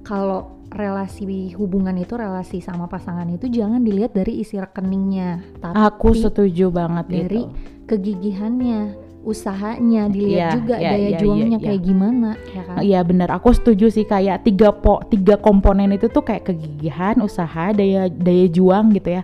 kalau 0.00 0.59
relasi 0.70 1.50
hubungan 1.58 1.98
itu 1.98 2.14
relasi 2.14 2.62
sama 2.62 2.86
pasangan 2.86 3.26
itu 3.26 3.50
jangan 3.50 3.82
dilihat 3.82 4.14
dari 4.14 4.38
isi 4.40 4.54
rekeningnya 4.56 5.42
tapi 5.58 5.74
aku 5.74 6.14
setuju 6.14 6.70
banget 6.70 7.06
dari 7.10 7.42
itu. 7.42 7.50
kegigihannya 7.90 9.10
usahanya 9.20 10.08
dilihat 10.08 10.48
Iya, 10.48 10.56
juga 10.56 10.74
iya, 10.80 10.90
daya 10.96 11.08
iya, 11.12 11.18
juangnya 11.20 11.58
iya, 11.60 11.66
kayak 11.68 11.82
gimana 11.84 12.30
ya 12.56 12.62
kan? 12.64 12.76
Iya 12.80 13.00
benar, 13.04 13.28
aku 13.36 13.52
setuju 13.52 13.92
sih 13.92 14.08
kayak 14.08 14.48
tiga 14.48 14.72
po 14.72 15.04
tiga 15.12 15.36
komponen 15.36 15.92
itu 15.92 16.08
tuh 16.08 16.24
kayak 16.24 16.48
kegigihan, 16.48 17.20
usaha, 17.20 17.76
daya 17.76 18.08
daya 18.08 18.46
juang 18.48 18.96
gitu 18.96 19.20
ya. 19.20 19.22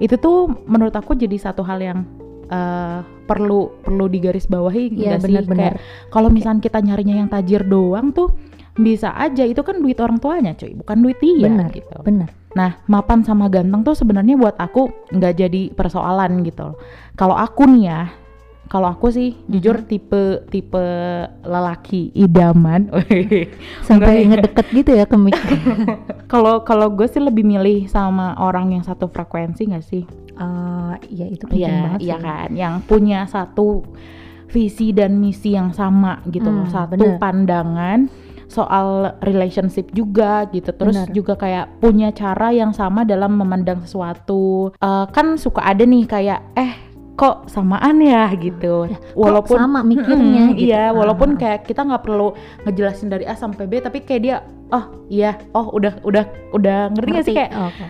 Itu 0.00 0.16
tuh 0.16 0.48
menurut 0.64 0.96
aku 0.96 1.12
jadi 1.12 1.36
satu 1.36 1.60
hal 1.60 1.76
yang 1.84 2.08
uh, 2.48 3.04
perlu 3.28 3.68
perlu 3.84 4.08
digarisbawahi 4.08 4.96
Iya, 4.96 5.20
nggak 5.20 5.28
sih? 5.28 5.36
kayak 5.44 5.76
kalau 6.08 6.32
misalnya 6.32 6.64
kita 6.64 6.80
nyarinya 6.80 7.14
yang 7.24 7.28
tajir 7.28 7.68
doang 7.68 8.16
tuh 8.16 8.32
bisa 8.74 9.14
aja 9.14 9.42
itu 9.42 9.62
kan 9.62 9.78
duit 9.78 9.98
orang 9.98 10.18
tuanya 10.18 10.52
cuy 10.52 10.74
bukan 10.74 10.98
duit 10.98 11.18
dia 11.18 11.46
Benar. 11.46 11.70
gitu 11.70 11.94
Benar. 12.02 12.30
nah 12.52 12.78
mapan 12.84 13.22
sama 13.22 13.46
ganteng 13.46 13.82
tuh 13.82 13.94
sebenarnya 13.94 14.34
buat 14.34 14.58
aku 14.58 14.90
nggak 15.10 15.34
jadi 15.36 15.62
persoalan 15.70 16.42
gitu 16.42 16.74
kalau 17.14 17.34
aku 17.34 17.70
nih 17.70 17.84
ya 17.86 18.02
kalau 18.64 18.90
aku 18.90 19.12
sih 19.12 19.38
jujur 19.46 19.84
tipe 19.84 20.42
tipe 20.48 20.82
lelaki 21.44 22.10
idaman 22.12 22.90
Sampai 23.86 24.24
Enggak. 24.24 24.50
ngedeket 24.50 24.66
gitu 24.72 24.90
ya 24.90 25.04
ke 25.04 25.14
mic. 25.14 25.36
kalau 26.32 26.64
kalau 26.64 26.90
gue 26.90 27.06
sih 27.06 27.20
lebih 27.20 27.44
milih 27.44 27.86
sama 27.86 28.34
orang 28.34 28.72
yang 28.72 28.82
satu 28.82 29.06
frekuensi 29.06 29.70
nggak 29.70 29.86
sih 29.86 30.02
Eh, 30.34 30.94
ya 31.14 31.30
itu 31.30 31.46
penting 31.46 31.62
Iya, 31.62 31.78
banget 31.78 32.00
iya 32.02 32.16
kan, 32.18 32.48
yang 32.50 32.74
punya 32.82 33.22
satu 33.22 33.86
visi 34.50 34.90
dan 34.90 35.22
misi 35.22 35.54
yang 35.54 35.70
sama 35.70 36.18
gitu 36.26 36.50
loh, 36.50 36.66
Hmm, 36.66 36.74
satu 36.74 36.98
bener. 36.98 37.22
pandangan 37.22 38.10
soal 38.46 39.16
relationship 39.20 39.90
juga 39.90 40.46
gitu, 40.50 40.70
terus 40.70 40.96
Bener. 40.96 41.12
juga 41.12 41.34
kayak 41.34 41.78
punya 41.78 42.10
cara 42.10 42.50
yang 42.50 42.70
sama 42.70 43.02
dalam 43.02 43.36
memandang 43.36 43.82
sesuatu. 43.82 44.72
Eh, 44.76 45.06
kan 45.10 45.36
suka 45.36 45.62
ada 45.62 45.82
nih 45.82 46.04
kayak 46.04 46.40
eh 46.54 46.72
kok 47.14 47.46
samaan 47.46 48.02
ya 48.02 48.26
gitu, 48.34 48.90
Kok 49.14 49.46
sama 49.46 49.86
mikirnya 49.86 50.50
Mm-mm, 50.50 50.58
gitu. 50.58 50.74
Iya, 50.74 50.90
walaupun 50.90 51.38
Ah. 51.38 51.46
kayak 51.46 51.60
kita 51.62 51.86
nggak 51.86 52.02
perlu 52.02 52.34
ngejelasin 52.66 53.06
dari 53.06 53.22
A 53.22 53.38
sampai 53.38 53.70
B, 53.70 53.78
tapi 53.78 54.02
kayak 54.02 54.22
dia, 54.26 54.36
oh 54.74 55.06
iya, 55.06 55.38
oh 55.54 55.70
udah 55.70 56.02
udah 56.02 56.26
udah 56.50 56.90
ngerti 56.90 57.10
nggak 57.14 57.26
sih 57.30 57.34
kayak, 57.38 57.54
Oke. 57.54 57.86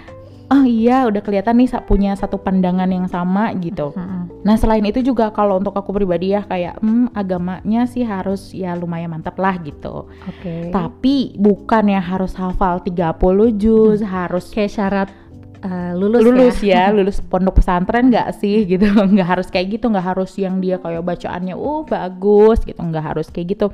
oh 0.52 0.64
iya 0.68 1.08
udah 1.08 1.24
kelihatan 1.24 1.56
nih 1.56 1.72
punya 1.88 2.12
satu 2.20 2.36
pandangan 2.36 2.84
yang 2.92 3.08
sama 3.08 3.48
gitu. 3.56 3.96
Mm-mm. 3.96 4.23
Nah 4.44 4.60
selain 4.60 4.84
itu 4.84 5.00
juga 5.00 5.32
kalau 5.32 5.56
untuk 5.56 5.72
aku 5.72 5.90
pribadi 5.96 6.36
ya 6.36 6.44
kayak 6.44 6.78
hmm, 6.84 7.16
agamanya 7.16 7.88
sih 7.88 8.04
harus 8.04 8.52
ya 8.52 8.76
lumayan 8.76 9.08
mantap 9.08 9.40
lah 9.40 9.56
gitu. 9.64 10.04
Oke. 10.28 10.68
Tapi 10.68 11.32
bukan 11.40 11.84
ya 11.88 12.00
harus 12.04 12.36
hafal 12.36 12.84
30 12.84 13.16
juz, 13.56 14.04
harus 14.04 14.52
Kayak 14.52 14.72
syarat 14.76 15.08
eh, 15.64 15.92
lulus, 15.96 16.20
lulus 16.20 16.56
ya. 16.60 16.92
ya, 16.92 16.92
lulus 16.96 17.24
pondok 17.24 17.64
pesantren 17.64 18.12
nggak 18.12 18.36
sih 18.36 18.68
gitu. 18.68 18.84
Nggak 19.16 19.28
harus 19.40 19.48
kayak 19.48 19.80
gitu, 19.80 19.88
nggak 19.88 20.06
harus 20.12 20.30
yang 20.36 20.60
dia 20.60 20.76
kayak 20.76 21.00
bacaannya 21.00 21.56
oh 21.56 21.88
bagus 21.88 22.60
gitu, 22.68 22.76
nggak 22.76 23.16
harus 23.16 23.32
kayak 23.32 23.56
gitu. 23.56 23.72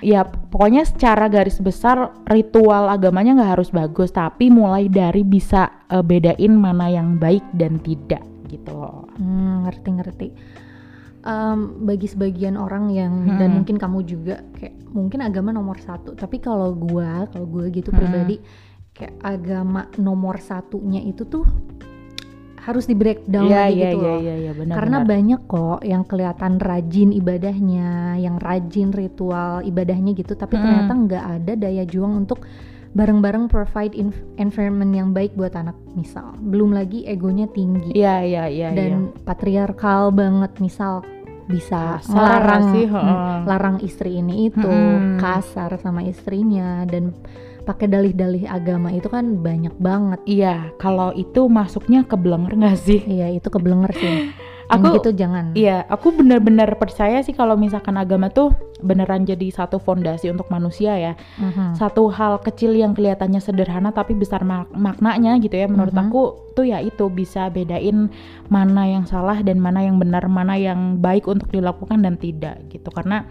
Ya 0.00 0.24
pokoknya 0.24 0.88
secara 0.88 1.28
garis 1.28 1.60
besar 1.60 2.16
ritual 2.24 2.88
agamanya 2.88 3.36
nggak 3.36 3.52
harus 3.60 3.68
bagus, 3.68 4.08
tapi 4.16 4.48
mulai 4.48 4.88
dari 4.88 5.28
bisa 5.28 5.84
eh, 5.92 6.00
bedain 6.00 6.56
mana 6.56 6.88
yang 6.88 7.20
baik 7.20 7.44
dan 7.52 7.76
tidak 7.84 8.29
gitu. 8.50 9.06
Hmm, 9.14 9.64
ngerti 9.64 9.90
ngerti. 9.94 10.28
Em, 11.20 11.84
bagi 11.84 12.08
sebagian 12.08 12.56
orang 12.56 12.88
yang 12.90 13.12
dan 13.36 13.52
Hmm. 13.52 13.56
mungkin 13.60 13.76
kamu 13.76 13.98
juga 14.02 14.40
kayak 14.56 14.74
mungkin 14.88 15.20
agama 15.20 15.52
nomor 15.52 15.76
satu. 15.78 16.16
Tapi 16.16 16.40
kalau 16.40 16.72
gua, 16.72 17.28
kalau 17.28 17.44
gua 17.46 17.68
gitu 17.68 17.92
Hmm. 17.92 18.00
pribadi 18.00 18.36
kayak 18.90 19.14
agama 19.20 19.86
nomor 19.96 20.40
satunya 20.40 20.98
itu 21.00 21.22
tuh 21.24 21.44
harus 22.60 22.84
di 22.84 22.92
breakdown 22.92 23.48
lagi 23.48 23.80
iya 23.80 23.88
gitu 23.88 23.96
iya 23.96 24.04
loh. 24.04 24.18
iya 24.20 24.34
iya 24.36 24.52
benar. 24.52 24.74
Karena 24.76 24.98
benar. 25.00 25.08
banyak 25.08 25.40
kok 25.44 25.80
yang 25.80 26.02
kelihatan 26.04 26.52
rajin 26.56 27.10
ibadahnya, 27.12 27.90
yang 28.20 28.36
rajin 28.36 28.88
ritual 28.92 29.64
ibadahnya 29.64 30.12
gitu, 30.12 30.36
tapi 30.36 30.56
Mm-mm. 30.56 30.64
ternyata 30.64 30.92
nggak 30.92 31.24
ada 31.40 31.52
daya 31.56 31.84
juang 31.84 32.12
untuk 32.16 32.44
bareng-bareng 32.90 33.46
provide 33.46 33.94
environment 34.36 34.90
yang 34.90 35.14
baik 35.14 35.34
buat 35.38 35.54
anak 35.54 35.78
misal. 35.94 36.34
Belum 36.42 36.74
lagi 36.74 37.06
egonya 37.06 37.46
tinggi 37.50 37.94
Iya 37.94 38.26
iya 38.26 38.44
iya. 38.50 38.68
iya. 38.68 38.68
dan 38.74 39.14
patriarkal 39.22 40.10
banget 40.10 40.50
misal 40.58 41.06
bisa 41.50 41.98
Kasar 41.98 42.14
larang 42.14 42.64
sih, 42.70 42.86
hmm, 42.86 43.42
larang 43.42 43.76
istri 43.82 44.22
ini 44.22 44.46
itu 44.54 44.70
Mm-mm. 44.70 45.18
kasar 45.18 45.74
sama 45.82 46.06
istrinya 46.06 46.86
dan 46.86 47.10
pakai 47.66 47.90
dalih-dalih 47.90 48.46
agama 48.46 48.94
itu 48.94 49.10
kan 49.10 49.42
banyak 49.42 49.74
banget. 49.78 50.20
Iya, 50.26 50.70
kalau 50.78 51.10
itu 51.14 51.50
masuknya 51.50 52.06
ke 52.06 52.14
blenger 52.14 52.54
nggak 52.54 52.78
sih? 52.78 53.02
Iya 53.02 53.34
itu 53.34 53.50
kebelenger 53.50 53.92
sih. 53.98 54.14
Yang 54.70 54.82
Aku- 54.86 54.94
gitu 55.02 55.10
jangan. 55.18 55.44
Iya, 55.52 55.82
aku 55.90 56.14
benar-benar 56.14 56.78
percaya 56.78 57.18
sih 57.20 57.34
kalau 57.34 57.58
misalkan 57.58 57.98
agama 57.98 58.30
tuh 58.30 58.54
beneran 58.78 59.26
jadi 59.26 59.50
satu 59.50 59.76
fondasi 59.76 60.30
untuk 60.30 60.46
manusia 60.46 60.94
ya. 60.94 61.12
Mhm. 61.36 61.74
Satu 61.74 62.06
hal 62.08 62.38
kecil 62.38 62.78
yang 62.78 62.94
kelihatannya 62.94 63.42
sederhana 63.42 63.90
tapi 63.90 64.14
besar 64.14 64.46
mak- 64.46 64.70
maknanya 64.72 65.36
gitu 65.42 65.58
ya. 65.58 65.66
Menurut 65.66 65.90
Mhm. 65.90 66.02
aku 66.06 66.22
tuh 66.54 66.70
ya 66.70 66.78
itu 66.78 67.10
bisa 67.10 67.50
bedain 67.50 68.08
mana 68.46 68.86
yang 68.86 69.04
salah 69.04 69.42
dan 69.42 69.58
mana 69.58 69.82
yang 69.82 69.98
benar, 69.98 70.30
mana 70.30 70.54
yang 70.54 71.02
baik 71.02 71.26
untuk 71.26 71.50
dilakukan 71.50 72.00
dan 72.00 72.14
tidak 72.14 72.62
gitu. 72.70 72.94
Karena 72.94 73.26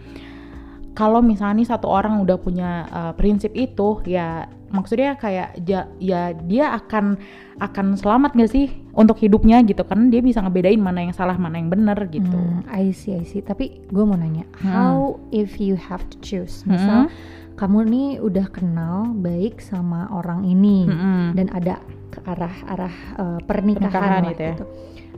kalau 0.91 1.24
misalnya 1.24 1.63
nih 1.63 1.69
satu 1.72 1.88
orang 1.88 2.19
udah 2.19 2.36
punya 2.36 2.84
uh, 2.91 3.12
prinsip 3.15 3.55
itu 3.55 4.03
ya 4.03 4.43
maksudnya 4.69 5.15
kayak 5.15 5.55
ja- 5.63 5.89
ya 5.98 6.36
dia 6.36 6.75
akan 6.75 7.15
akan 7.58 7.96
selamat 7.96 8.36
gak 8.36 8.51
sih 8.51 8.67
untuk 8.99 9.15
hidupnya 9.15 9.63
gitu 9.63 9.87
karena 9.87 10.11
dia 10.11 10.19
bisa 10.19 10.43
ngebedain 10.43 10.75
mana 10.75 11.07
yang 11.07 11.15
salah 11.15 11.39
mana 11.39 11.55
yang 11.55 11.71
benar 11.71 11.95
gitu. 12.11 12.35
Hmm, 12.35 12.67
I 12.67 12.91
see, 12.91 13.15
I 13.15 13.23
see. 13.23 13.39
Tapi 13.39 13.87
gue 13.87 14.03
mau 14.03 14.19
nanya, 14.19 14.43
Hmm. 14.59 14.67
how 14.75 14.95
if 15.31 15.55
you 15.57 15.79
have 15.79 16.03
to 16.11 16.19
choose? 16.19 16.67
Misal 16.67 17.07
kamu 17.55 17.79
nih 17.87 18.09
udah 18.19 18.47
kenal 18.51 19.15
baik 19.15 19.59
sama 19.59 20.07
orang 20.11 20.43
ini 20.43 20.87
Mm-mm. 20.87 21.35
dan 21.35 21.47
ada 21.51 21.79
ke 22.07 22.19
arah-arah 22.23 22.95
uh, 23.15 23.39
pernikahan, 23.43 23.87
Pernikahan 23.91 24.11
lah 24.23 24.31
gitu 24.31 24.43
ya. 24.43 24.53
gitu. 24.55 24.65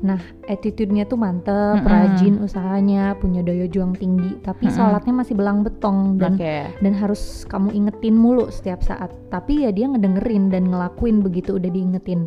Nah, 0.02 0.18
attitude-nya 0.50 1.06
tuh 1.06 1.22
mantep, 1.22 1.78
Mm-mm. 1.78 1.86
rajin 1.86 2.42
usahanya, 2.42 3.14
punya 3.22 3.46
daya 3.46 3.70
juang 3.70 3.94
tinggi, 3.94 4.42
tapi 4.42 4.66
Mm-mm. 4.66 4.74
sholatnya 4.74 5.14
masih 5.14 5.38
belang 5.38 5.62
betong 5.62 6.18
dan 6.18 6.42
Oke. 6.42 6.74
dan 6.82 6.94
harus 6.98 7.46
kamu 7.46 7.70
ingetin 7.78 8.18
mulu 8.18 8.50
setiap 8.50 8.82
saat. 8.82 9.14
Tapi 9.30 9.62
ya 9.62 9.70
dia 9.70 9.86
ngedengerin 9.86 10.50
dan 10.50 10.66
ngelakuin 10.74 11.22
begitu 11.22 11.62
udah 11.62 11.70
diingetin. 11.70 12.26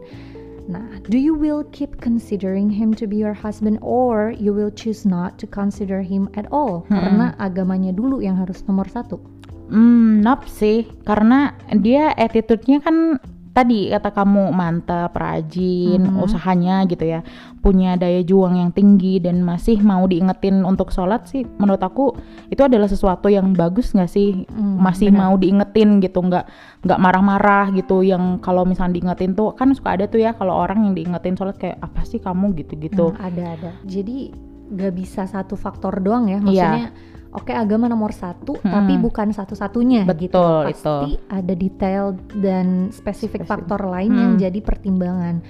Nah, 0.65 1.01
do 1.05 1.21
you 1.21 1.37
will 1.37 1.65
keep 1.77 2.01
considering 2.01 2.73
him 2.73 2.97
to 2.97 3.05
be 3.05 3.21
your 3.21 3.37
husband 3.37 3.77
or 3.85 4.33
you 4.33 4.57
will 4.57 4.73
choose 4.73 5.05
not 5.05 5.37
to 5.41 5.47
consider 5.47 6.01
him 6.01 6.33
at 6.41 6.49
all? 6.49 6.89
Mm-mm. 6.89 6.97
Karena 6.97 7.27
agamanya 7.37 7.93
dulu 7.93 8.25
yang 8.25 8.41
harus 8.41 8.65
nomor 8.65 8.89
satu. 8.89 9.21
Hmm, 9.69 10.21
nope 10.21 10.45
sih, 10.49 10.89
karena 11.09 11.57
dia 11.81 12.13
attitude-nya 12.17 12.85
kan 12.85 13.17
tadi 13.55 13.87
kata 13.87 14.11
kamu 14.11 14.51
mantap, 14.51 15.15
rajin, 15.15 16.03
Mhm. 16.03 16.21
usahanya 16.27 16.83
gitu 16.91 17.07
ya, 17.07 17.23
punya 17.63 17.95
daya 17.95 18.21
juang 18.21 18.59
yang 18.59 18.75
tinggi 18.75 19.23
dan 19.23 19.47
masih 19.47 19.79
mau 19.79 20.05
diingetin 20.11 20.67
untuk 20.67 20.91
sholat 20.91 21.31
sih, 21.31 21.47
menurut 21.57 21.79
aku 21.79 22.19
itu 22.51 22.61
adalah 22.61 22.91
sesuatu 22.91 23.31
yang 23.31 23.55
bagus 23.55 23.95
nggak 23.95 24.11
sih? 24.11 24.43
Hmm, 24.51 24.83
masih 24.83 25.15
benar. 25.15 25.31
mau 25.31 25.35
diingetin 25.39 26.03
gitu, 26.03 26.19
nggak 26.19 26.45
nggak 26.83 26.99
marah-marah 26.99 27.71
gitu, 27.73 28.03
yang 28.03 28.43
kalau 28.43 28.67
misalnya 28.67 28.99
diingetin 28.99 29.39
tuh 29.39 29.55
kan 29.55 29.71
suka 29.71 29.95
ada 29.95 30.11
tuh 30.11 30.19
ya 30.19 30.35
kalau 30.35 30.59
orang 30.59 30.91
yang 30.91 30.95
diingetin 30.99 31.39
sholat 31.39 31.55
kayak 31.55 31.79
apa 31.79 32.03
sih 32.03 32.19
kamu 32.19 32.59
gitu-gitu. 32.59 33.15
Hmm, 33.15 33.23
ada 33.23 33.45
ada. 33.55 33.71
Jadi 33.87 34.35
gak 34.75 34.97
bisa 34.97 35.29
satu 35.31 35.55
faktor 35.55 36.03
doang 36.03 36.27
ya. 36.27 36.43
Maksudnya 36.43 36.91
oke 37.35 37.51
agama 37.51 37.91
nomor 37.91 38.15
satu, 38.15 38.55
Hmm. 38.57 38.71
tapi 38.71 38.95
bukan 38.97 39.35
satu-satunya 39.35 40.07
gitu. 40.15 40.39
Betul, 40.39 40.71
Pasti 40.71 41.19
ada 41.29 41.53
detail 41.53 42.05
dan 42.39 42.89
spesifik 42.89 43.43
Spesifik. 43.43 43.51
faktor 43.51 43.85
lain 43.85 44.13
yang 44.15 44.33
Hmm. 44.35 44.41
jadi 44.41 44.59
pertimbangan. 44.63 45.43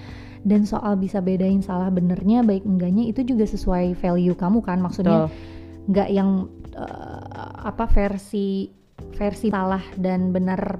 Dan 0.44 0.68
soal 0.68 0.96
bisa 0.96 1.20
bedain 1.20 1.60
salah 1.60 1.88
benernya, 1.88 2.44
baik 2.44 2.64
enggaknya 2.64 3.08
itu 3.08 3.24
juga 3.24 3.44
sesuai 3.44 3.96
value 3.96 4.36
kamu 4.36 4.60
kan. 4.60 4.76
Maksudnya 4.76 5.28
Betul. 5.28 5.92
nggak 5.92 6.08
yang 6.10 6.30
eh, 6.74 7.22
apa 7.64 7.86
versi 7.86 8.66
versi 9.14 9.46
salah 9.46 9.82
dan 9.94 10.34
benar 10.34 10.74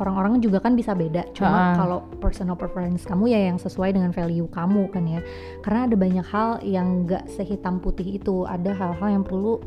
orang-orang 0.00 0.40
juga 0.40 0.62
kan 0.62 0.72
bisa 0.72 0.96
beda. 0.96 1.28
Cuma 1.36 1.72
Ha-ha. 1.72 1.76
kalau 1.76 1.98
personal 2.20 2.56
preference 2.56 3.04
kamu 3.04 3.32
ya 3.32 3.40
yang 3.52 3.58
sesuai 3.60 3.92
dengan 3.92 4.10
value 4.12 4.48
kamu 4.48 4.88
kan 4.92 5.04
ya. 5.04 5.20
Karena 5.60 5.90
ada 5.90 5.96
banyak 5.96 6.26
hal 6.26 6.50
yang 6.64 7.04
nggak 7.04 7.28
sehitam 7.28 7.82
putih 7.82 8.16
itu. 8.16 8.48
Ada 8.48 8.72
hal-hal 8.72 9.20
yang 9.20 9.24
perlu 9.24 9.60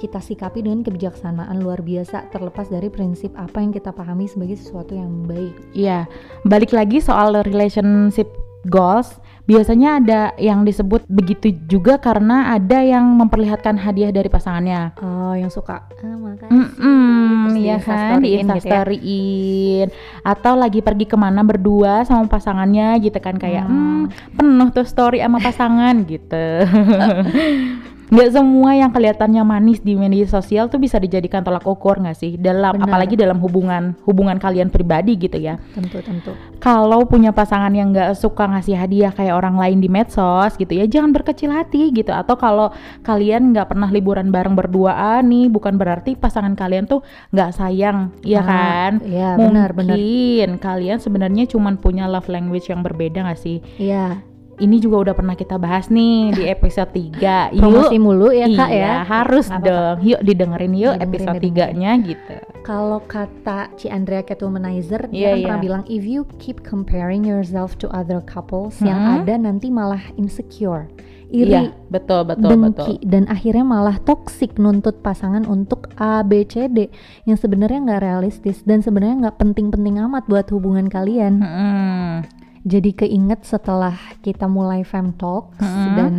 kita 0.00 0.16
sikapi 0.16 0.64
dengan 0.64 0.80
kebijaksanaan 0.80 1.60
luar 1.60 1.84
biasa 1.84 2.32
terlepas 2.32 2.72
dari 2.72 2.88
prinsip 2.88 3.36
apa 3.36 3.60
yang 3.60 3.72
kita 3.72 3.92
pahami 3.92 4.24
sebagai 4.24 4.56
sesuatu 4.56 4.96
yang 4.96 5.28
baik. 5.28 5.52
Iya, 5.76 6.08
balik 6.48 6.72
lagi 6.72 7.04
soal 7.04 7.36
relationship 7.44 8.28
goals, 8.68 9.20
biasanya 9.50 9.88
ada 9.98 10.20
yang 10.38 10.62
disebut 10.62 11.02
begitu 11.10 11.50
juga 11.66 11.98
karena 11.98 12.54
ada 12.54 12.78
yang 12.80 13.02
memperlihatkan 13.18 13.74
hadiah 13.74 14.14
dari 14.14 14.30
pasangannya. 14.30 14.94
Oh, 15.02 15.34
yang 15.34 15.50
suka 15.50 15.82
ah, 15.90 16.14
makasih. 16.14 16.54
Mm-mm, 16.54 17.50
Terus 17.50 17.66
ya 17.66 17.76
kan, 17.82 18.22
di 18.22 18.30
di-instastoryin 18.30 18.30
gitu 18.30 18.30
ya. 18.30 18.40
instastoryin 18.46 19.86
atau 20.22 20.52
lagi 20.54 20.80
pergi 20.80 21.04
ke 21.04 21.16
mana 21.18 21.42
berdua 21.42 22.06
sama 22.06 22.30
pasangannya 22.30 22.94
gitu 23.02 23.18
kan 23.18 23.34
kayak 23.36 23.66
Hmm. 23.66 24.06
hmm, 24.06 24.38
penuh 24.38 24.68
tuh 24.70 24.86
story 24.86 25.18
sama 25.18 25.42
pasangan 25.42 25.94
gitu. 26.06 26.46
nggak 28.10 28.30
semua 28.34 28.74
yang 28.74 28.90
kelihatannya 28.90 29.42
manis 29.42 29.78
di 29.78 29.94
media 29.94 30.26
sosial 30.26 30.66
tuh 30.66 30.76
bisa 30.76 30.98
dijadikan 30.98 31.40
tolak 31.40 31.62
ukur 31.62 32.02
nggak 32.02 32.18
sih? 32.18 32.34
Dalam 32.34 32.74
Benar. 32.74 32.90
apalagi 32.90 33.14
dalam 33.14 33.38
hubungan 33.38 33.94
hubungan 34.02 34.34
kalian 34.36 34.66
pribadi 34.66 35.14
gitu 35.14 35.38
ya. 35.38 35.62
Tentu 35.70 36.02
tentu. 36.02 36.34
Kalau 36.58 37.06
punya 37.06 37.30
pasangan 37.30 37.70
yang 37.70 37.94
nggak 37.94 38.12
suka 38.14 38.50
ngasih 38.50 38.74
hadiah 38.74 39.14
kayak 39.14 39.32
orang 39.32 39.54
lain 39.54 39.78
di 39.78 39.86
medsos 39.86 40.58
gitu 40.58 40.74
ya 40.74 40.90
jangan 40.90 41.14
berkecil 41.14 41.54
hati 41.54 41.94
gitu. 41.94 42.10
Atau 42.10 42.34
kalau 42.34 42.74
kalian 43.00 43.54
nggak 43.54 43.70
pernah 43.70 43.86
liburan 43.88 44.28
bareng 44.28 44.58
berduaan 44.58 45.30
nih 45.30 45.46
bukan 45.46 45.78
berarti 45.78 46.18
pasangan 46.18 46.58
kalian 46.58 46.90
tuh 46.90 47.06
nggak 47.30 47.50
sayang. 47.54 48.10
Ya 48.26 48.42
Ah, 48.42 48.46
kan? 48.50 48.92
iya, 49.06 49.38
benar, 49.38 49.70
benar. 49.70 49.94
mungkin 49.94 50.58
kalian 50.58 50.98
sebenarnya 50.98 51.46
cuman 51.46 51.78
punya 51.78 52.10
love 52.10 52.26
language 52.26 52.66
yang 52.74 52.82
berbeda 52.82 53.22
nggak 53.22 53.38
sih? 53.38 53.62
Iya 53.78 54.18
ini 54.60 54.76
juga 54.76 54.96
udah 55.02 55.14
pernah 55.14 55.32
kita 55.32 55.56
bahas 55.56 55.88
nih 55.88 56.30
di 56.30 56.44
episode 56.44 56.92
3 56.92 57.18
promosi 57.60 57.96
mulu 57.96 58.28
ya 58.28 58.46
kak 58.46 58.68
iya, 58.68 58.84
ya 58.84 58.94
harus 59.02 59.48
apa-apa. 59.48 59.64
dong 59.64 59.96
yuk 60.04 60.20
didengerin 60.20 60.72
yuk 60.72 60.94
Didengerin, 60.94 61.08
episode 61.08 61.38
didengerin. 61.38 61.74
3 61.76 61.80
nya 61.80 61.90
gitu 61.98 62.34
Kalau 62.60 63.00
kata 63.02 63.72
Ci 63.74 63.88
Andrea 63.88 64.20
Catwomanizer, 64.20 65.08
Iya, 65.08 65.10
dia 65.10 65.26
kan 65.26 65.34
iya. 65.34 65.44
pernah 65.48 65.60
bilang 65.60 65.82
if 65.88 66.04
you 66.04 66.28
keep 66.36 66.60
comparing 66.60 67.24
yourself 67.24 67.74
to 67.74 67.88
other 67.90 68.20
couples 68.20 68.76
yang 68.78 69.00
Hmm. 69.00 69.16
ada 69.18 69.34
nanti 69.40 69.72
malah 69.72 70.04
insecure, 70.14 70.84
iya 71.26 71.64
iri, 71.64 71.72
betul 71.88 72.20
betul 72.22 72.52
betul 72.52 72.84
dengki 72.84 72.94
dan 73.02 73.24
akhirnya 73.26 73.64
malah 73.64 73.96
toksik 73.98 74.54
nuntut 74.56 75.00
pasangan 75.00 75.46
untuk 75.46 75.88
A 75.96 76.20
B 76.20 76.44
C 76.44 76.68
D 76.68 76.92
yang 77.24 77.34
sebenarnya 77.34 77.80
nggak 77.80 78.02
realistis 78.02 78.60
dan 78.60 78.84
sebenarnya 78.84 79.16
nggak 79.26 79.38
penting-penting 79.40 79.96
amat 80.02 80.28
buat 80.28 80.46
hubungan 80.50 80.86
kalian. 80.86 81.40
Mm-mm. 81.40 82.28
Jadi 82.60 82.92
keinget 82.92 83.48
setelah 83.48 83.96
kita 84.20 84.44
mulai 84.44 84.84
fem 84.84 85.16
talk 85.16 85.56
Mm-mm. 85.56 85.86
dan 85.96 86.14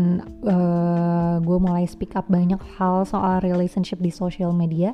gue 1.41 1.57
mulai 1.62 1.86
speak 1.86 2.17
up 2.17 2.25
banyak 2.25 2.57
hal 2.81 3.05
soal 3.05 3.45
relationship 3.45 4.01
di 4.01 4.10
social 4.10 4.50
media. 4.50 4.89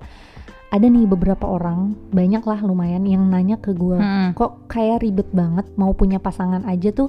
Ada 0.67 0.91
nih 0.91 1.07
beberapa 1.07 1.47
orang, 1.47 1.95
banyak 2.11 2.43
lah 2.43 2.59
lumayan 2.59 3.07
yang 3.07 3.23
nanya 3.31 3.55
ke 3.63 3.71
gue, 3.71 3.95
Mm-mm. 3.95 4.35
kok 4.35 4.67
kayak 4.67 4.99
ribet 4.99 5.31
banget 5.31 5.63
mau 5.79 5.95
punya 5.95 6.19
pasangan 6.19 6.67
aja 6.67 6.91
tuh 6.91 7.07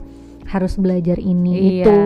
harus 0.49 0.75
belajar 0.75 1.17
Iya. 1.17 1.29
ini 1.29 1.53
itu, 1.79 1.99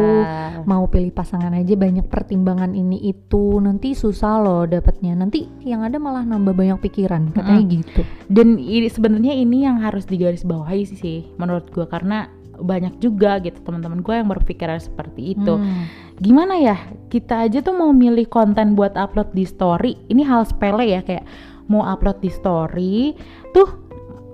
mau 0.64 0.84
pilih 0.84 1.10
pasangan 1.10 1.50
aja 1.52 1.72
banyak 1.72 2.06
pertimbangan 2.06 2.74
ini 2.74 2.98
itu, 3.06 3.58
nanti 3.58 3.94
susah 3.94 4.38
loh 4.38 4.62
dapetnya, 4.64 5.14
nanti 5.14 5.46
yang 5.60 5.80
ada 5.80 5.96
malah 5.96 6.22
nambah 6.22 6.52
banyak 6.52 6.78
pikiran, 6.80 7.30
katanya 7.30 7.64
gitu. 7.72 8.02
dan 8.26 8.58
ini 8.58 8.86
sebenarnya 8.86 9.32
ini 9.32 9.62
yang 9.62 9.78
harus 9.78 10.04
digarisbawahi 10.04 10.84
sih 10.84 11.30
menurut 11.36 11.70
gua 11.70 11.86
karena 11.86 12.26
banyak 12.54 12.98
juga 12.98 13.38
gitu 13.38 13.58
teman-teman 13.60 14.00
gue 14.00 14.14
yang 14.14 14.28
berpikiran 14.28 14.78
seperti 14.78 15.34
itu 15.34 15.56
Hmm. 15.56 15.88
gimana 16.16 16.54
ya 16.54 16.76
kita 17.08 17.48
aja 17.48 17.58
tuh 17.58 17.74
mau 17.74 17.90
milih 17.90 18.28
konten 18.28 18.74
buat 18.74 18.94
upload 18.94 19.32
di 19.32 19.42
story 19.42 19.98
ini 20.06 20.22
hal 20.22 20.46
sepele 20.46 20.86
ya 20.86 21.02
kayak 21.02 21.26
mau 21.66 21.82
upload 21.82 22.20
di 22.20 22.30
story 22.30 23.18
tuh 23.50 23.81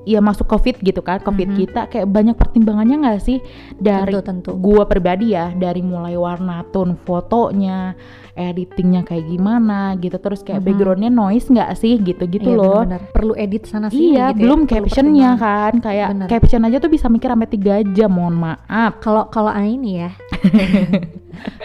ya 0.08 0.24
masuk 0.24 0.48
covid 0.48 0.80
gitu 0.80 1.04
kan 1.04 1.20
covid 1.20 1.52
Mhm. 1.52 1.56
kita 1.60 1.80
kayak 1.86 2.08
banyak 2.08 2.32
pertimbangannya 2.32 2.96
nggak 2.98 3.20
sih 3.20 3.44
dari 3.76 4.16
Tentu, 4.16 4.24
tentu. 4.24 4.50
gua 4.56 4.88
pribadi 4.88 5.36
ya 5.36 5.52
dari 5.52 5.84
mulai 5.84 6.16
warna 6.16 6.64
tone 6.66 6.96
fotonya 6.96 7.92
editingnya 8.32 9.02
kayak 9.02 9.26
gimana 9.26 9.98
gitu 9.98 10.16
terus 10.16 10.40
kayak 10.40 10.62
Mhm. 10.62 10.66
backgroundnya 10.66 11.10
noise 11.10 11.46
nggak 11.46 11.74
sih 11.74 11.98
gitu 11.98 12.24
gitu 12.24 12.48
Iya, 12.48 12.56
loh 12.56 12.80
benar-benar. 12.86 13.12
perlu 13.12 13.34
edit 13.34 13.66
sana 13.66 13.90
sini 13.90 14.14
Iya, 14.14 14.30
gitu 14.30 14.38
ya, 14.38 14.40
belum 14.40 14.60
perlu 14.62 14.70
captionnya 14.86 15.30
kan, 15.36 15.72
kayak 15.82 16.08
Bener. 16.14 16.28
caption 16.30 16.62
aja 16.62 16.76
tuh 16.78 16.88
bisa 16.88 17.06
mikir 17.06 17.28
sampai 17.28 17.50
3 17.50 17.74
jam, 17.90 18.08
mohon 18.08 18.38
maaf. 18.38 19.02
Kalau 19.02 19.26
kalau 19.26 19.50
ini 19.52 20.06
ya, 20.06 20.10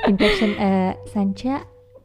bikin 0.03 0.15
caption 0.17 0.51
eh 0.57 0.97
Sanca 1.07 1.61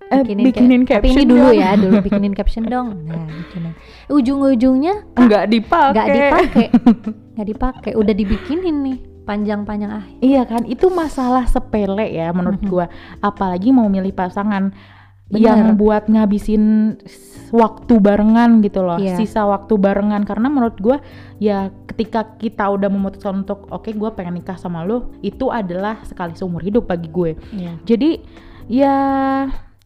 Eh, 0.08 0.20
bikinin, 0.20 0.44
bikinin 0.46 0.80
ca- 0.82 0.96
tapi 0.96 1.06
ini 1.06 1.14
caption 1.14 1.28
dulu 1.28 1.44
dong. 1.44 1.54
ya, 1.54 1.70
dulu 1.74 1.94
bikinin 2.06 2.32
caption 2.32 2.64
dong. 2.64 2.88
Nah, 3.04 3.26
bikinin. 3.26 3.72
Ujung-ujungnya 4.08 4.94
Nggak 5.14 5.44
dipakai. 5.46 5.92
nggak 5.94 6.08
dipakai, 6.10 6.66
nggak 7.34 7.46
dipakai. 7.46 7.92
Udah 7.92 8.12
dibikinin 8.12 8.76
nih 8.82 8.98
panjang-panjang 9.22 9.90
ah. 9.92 10.04
Iya 10.18 10.42
kan, 10.42 10.64
itu 10.64 10.88
masalah 10.88 11.44
sepele 11.44 12.08
ya 12.08 12.32
menurut 12.32 12.58
Mhm. 12.58 12.68
gua. 12.68 12.88
Apalagi 13.18 13.68
mau 13.68 13.84
milih 13.86 14.10
pasangan 14.10 14.72
Bener. 15.28 15.36
yang 15.38 15.76
buat 15.76 16.08
ngabisin 16.08 16.96
waktu 17.50 17.94
barengan 17.96 18.60
gitu 18.60 18.80
loh, 18.80 18.96
Iya. 18.96 19.12
sisa 19.14 19.44
waktu 19.44 19.76
barengan 19.76 20.20
karena 20.22 20.48
menurut 20.48 20.76
gua 20.78 21.04
ya 21.36 21.68
ketika 21.86 22.36
kita 22.36 22.64
udah 22.66 22.88
memutuskan 22.88 23.40
untuk 23.42 23.68
oke 23.68 23.92
gua 23.92 24.12
pengen 24.12 24.36
nikah 24.36 24.56
sama 24.56 24.80
lo, 24.82 25.12
itu 25.20 25.48
adalah 25.48 26.00
sekali 26.02 26.32
seumur 26.32 26.60
hidup 26.60 26.84
bagi 26.86 27.08
gue. 27.08 27.36
Iya. 27.50 27.72
Jadi 27.84 28.10
ya 28.66 28.96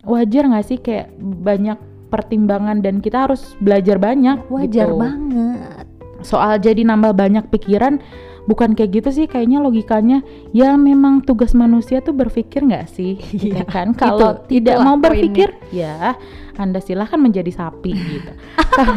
wajar 0.03 0.47
nggak 0.47 0.67
sih 0.67 0.77
kayak 0.77 1.11
banyak 1.19 1.79
pertimbangan 2.09 2.79
dan 2.79 2.99
kita 2.99 3.25
harus 3.25 3.57
belajar 3.59 3.97
banyak 3.97 4.37
Wajar 4.47 4.85
gitu. 4.87 4.97
banget. 4.97 5.87
soal 6.21 6.55
jadi 6.57 6.85
nambah 6.85 7.13
banyak 7.13 7.49
pikiran 7.49 7.99
bukan 8.45 8.75
kayak 8.75 9.01
gitu 9.01 9.11
sih. 9.13 9.27
Kayaknya 9.27 9.59
logikanya 9.59 10.19
ya 10.51 10.75
memang 10.75 11.23
tugas 11.23 11.51
manusia 11.53 11.99
tuh 11.99 12.13
berpikir 12.13 12.63
nggak 12.63 12.87
sih? 12.87 13.17
Gitu 13.17 13.65
kan? 13.75 13.91
Kalau 13.93 14.39
itu- 14.39 14.61
tidak 14.61 14.83
mau 14.83 14.95
berpikir 14.97 15.51
ya 15.71 16.15
anda 16.55 16.79
silahkan 16.79 17.17
menjadi 17.17 17.49
sapi 17.49 17.91
gitu. 17.91 18.33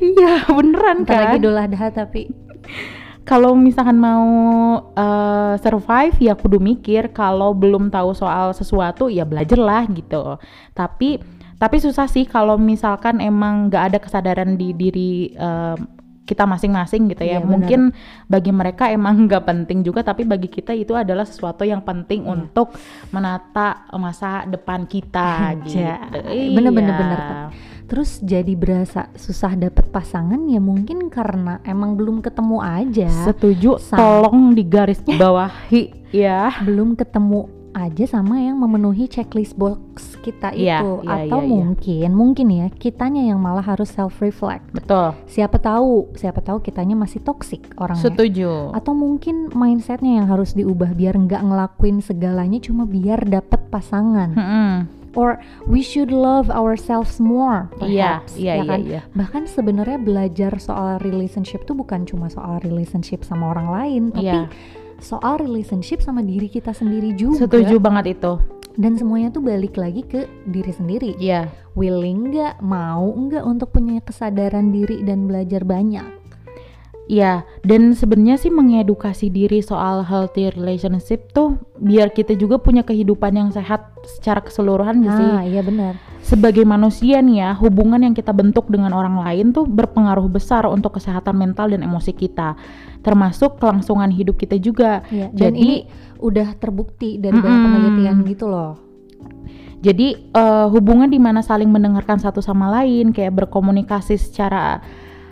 Iya 0.00 0.44
beneran 0.46 1.02
Bentar 1.02 1.14
kan 1.14 1.22
lagi 1.30 1.38
Idul 1.38 1.56
Adha 1.56 1.86
tapi 1.90 2.22
kalau 3.28 3.52
misalkan 3.52 4.00
mau 4.00 4.24
eh, 4.96 5.54
survive 5.60 6.16
ya 6.18 6.32
kudu 6.32 6.56
mikir 6.56 7.12
kalau 7.12 7.52
belum 7.52 7.92
tahu 7.92 8.16
soal 8.16 8.56
sesuatu 8.56 9.12
ya 9.12 9.28
belajar 9.28 9.60
lah 9.60 9.84
gitu 9.92 10.40
tapi 10.72 11.20
tapi 11.60 11.76
susah 11.76 12.08
sih 12.08 12.24
kalau 12.24 12.56
misalkan 12.56 13.20
emang 13.20 13.68
nggak 13.68 13.84
ada 13.92 13.98
kesadaran 14.00 14.56
di 14.56 14.72
diri 14.72 15.12
eh, 15.36 15.76
kita 16.24 16.44
masing-masing 16.44 17.08
gitu 17.08 17.24
ya 17.24 17.36
Iya, 17.36 17.38
benar. 17.40 17.48
mungkin 17.48 17.80
bagi 18.28 18.52
mereka 18.52 18.92
emang 18.92 19.16
nggak 19.28 19.44
penting 19.44 19.80
juga 19.80 20.04
tapi 20.04 20.24
bagi 20.24 20.48
kita 20.48 20.72
itu 20.72 20.92
adalah 20.92 21.24
sesuatu 21.24 21.64
yang 21.64 21.80
penting 21.80 22.24
Iya. 22.24 22.32
untuk 22.32 22.72
menata 23.12 23.88
masa 23.96 24.44
depan 24.44 24.84
kita 24.84 25.56
gitu 25.64 25.80
Bener-bener, 26.52 26.92
Iya. 26.92 27.00
bener, 27.00 27.20
Kak. 27.20 27.48
Terus 27.88 28.20
jadi 28.20 28.52
berasa 28.52 29.08
susah 29.16 29.56
dapet 29.56 29.88
pasangan 29.88 30.38
ya 30.44 30.60
mungkin 30.60 31.08
karena 31.08 31.58
emang 31.64 31.96
belum 31.96 32.20
ketemu 32.20 32.60
aja. 32.60 33.08
setuju 33.24 33.80
Sama. 33.80 33.96
tolong 33.98 34.52
digaris 34.52 35.00
bawahi 35.02 35.96
ya 36.12 36.52
belum 36.60 36.94
ketemu 36.94 37.48
aja 37.72 38.04
sama 38.10 38.42
yang 38.42 38.58
memenuhi 38.58 39.06
checklist 39.06 39.54
box 39.54 40.18
kita 40.18 40.50
Iya, 40.50 40.82
itu 40.82 40.92
iya, 41.06 41.30
atau 41.30 41.38
iya. 41.38 41.48
mungkin 41.48 42.08
mungkin 42.10 42.46
ya 42.50 42.66
kitanya 42.74 43.22
yang 43.30 43.38
malah 43.38 43.62
harus 43.62 43.92
self 43.92 44.18
reflect 44.18 44.66
betul 44.74 45.14
siapa 45.30 45.56
tahu 45.56 46.10
siapa 46.18 46.42
tahu 46.42 46.58
kitanya 46.58 46.98
masih 46.98 47.22
toxic 47.22 47.62
orangnya 47.78 48.08
Setuju. 48.10 48.74
atau 48.74 48.92
mungkin 48.92 49.52
mindsetnya 49.54 50.18
yang 50.20 50.26
harus 50.26 50.58
diubah 50.58 50.90
biar 50.92 51.14
nggak 51.16 51.38
ngelakuin 51.44 52.02
segalanya 52.02 52.58
cuma 52.58 52.82
biar 52.82 53.22
dapet 53.24 53.60
pasangan 53.70 54.34
Mm-mm. 54.34 54.74
Or 55.14 55.38
we 55.64 55.80
should 55.80 56.10
love 56.10 56.50
ourselves 56.50 57.16
more 57.16 57.70
Iya, 57.78 58.20
perhaps 58.24 58.32
iya, 58.34 58.52
ya 58.52 58.54
iya, 58.56 58.64
kan 58.66 58.80
iya. 58.82 59.00
bahkan 59.14 59.42
sebenarnya 59.44 59.96
belajar 59.96 60.52
soal 60.58 60.98
relationship 61.00 61.64
tuh 61.64 61.72
bukan 61.72 62.04
cuma 62.04 62.26
soal 62.26 62.58
relationship 62.60 63.22
sama 63.22 63.52
orang 63.52 63.68
lain 63.68 64.02
tapi 64.10 64.28
Iya. 64.28 64.50
soal 64.98 65.38
relationship 65.38 66.02
sama 66.02 66.20
diri 66.20 66.50
kita 66.50 66.74
sendiri 66.74 67.14
juga 67.14 67.46
Setuju 67.46 67.78
banget 67.78 68.18
itu. 68.18 68.34
dan 68.78 68.94
semuanya 68.94 69.30
tuh 69.30 69.42
balik 69.42 69.74
lagi 69.74 70.02
ke 70.02 70.26
diri 70.44 70.70
sendiri 70.70 71.14
Iya. 71.18 71.50
willing 71.74 72.30
nggak 72.30 72.58
mau 72.58 73.06
nggak 73.06 73.42
untuk 73.42 73.70
punya 73.70 74.02
kesadaran 74.02 74.70
diri 74.70 75.02
dan 75.02 75.26
belajar 75.26 75.62
banyak 75.62 76.02
Iya, 77.08 77.48
dan 77.64 77.96
sebenarnya 77.96 78.36
sih 78.36 78.52
mengedukasi 78.52 79.32
diri 79.32 79.64
soal 79.64 80.04
healthy 80.04 80.52
relationship 80.52 81.32
tuh 81.32 81.56
biar 81.80 82.12
kita 82.12 82.36
juga 82.36 82.60
punya 82.60 82.84
kehidupan 82.84 83.32
yang 83.32 83.48
sehat 83.48 83.96
secara 84.04 84.44
keseluruhan 84.44 85.00
sih. 85.00 85.28
ah 85.32 85.40
iya 85.40 85.64
benar 85.64 85.96
Sebagai 86.20 86.68
manusia 86.68 87.24
nih 87.24 87.40
ya, 87.40 87.50
hubungan 87.56 88.04
yang 88.04 88.12
kita 88.12 88.36
bentuk 88.36 88.68
dengan 88.68 88.92
orang 88.92 89.24
lain 89.24 89.56
tuh 89.56 89.64
berpengaruh 89.64 90.28
besar 90.28 90.68
untuk 90.68 91.00
kesehatan 91.00 91.32
mental 91.40 91.72
dan 91.72 91.80
emosi 91.80 92.12
kita, 92.12 92.52
termasuk 93.00 93.56
kelangsungan 93.56 94.12
hidup 94.12 94.36
kita 94.36 94.60
juga. 94.60 95.00
Dan 95.32 95.56
Jadi- 95.56 95.60
ini 95.64 95.76
udah 96.20 96.60
terbukti 96.60 97.16
dari 97.16 97.40
banyak 97.40 97.56
Mm-mm. 97.56 97.72
penelitian 97.72 98.16
gitu 98.28 98.52
loh 98.52 98.76
Jadi 99.80 100.34
eh, 100.34 100.66
hubungan 100.68 101.06
di 101.08 101.22
mana 101.22 101.40
saling 101.40 101.70
mendengarkan 101.72 102.20
satu 102.20 102.42
sama 102.44 102.68
lain, 102.82 103.14
kayak 103.14 103.32
berkomunikasi 103.32 104.18
secara 104.18 104.82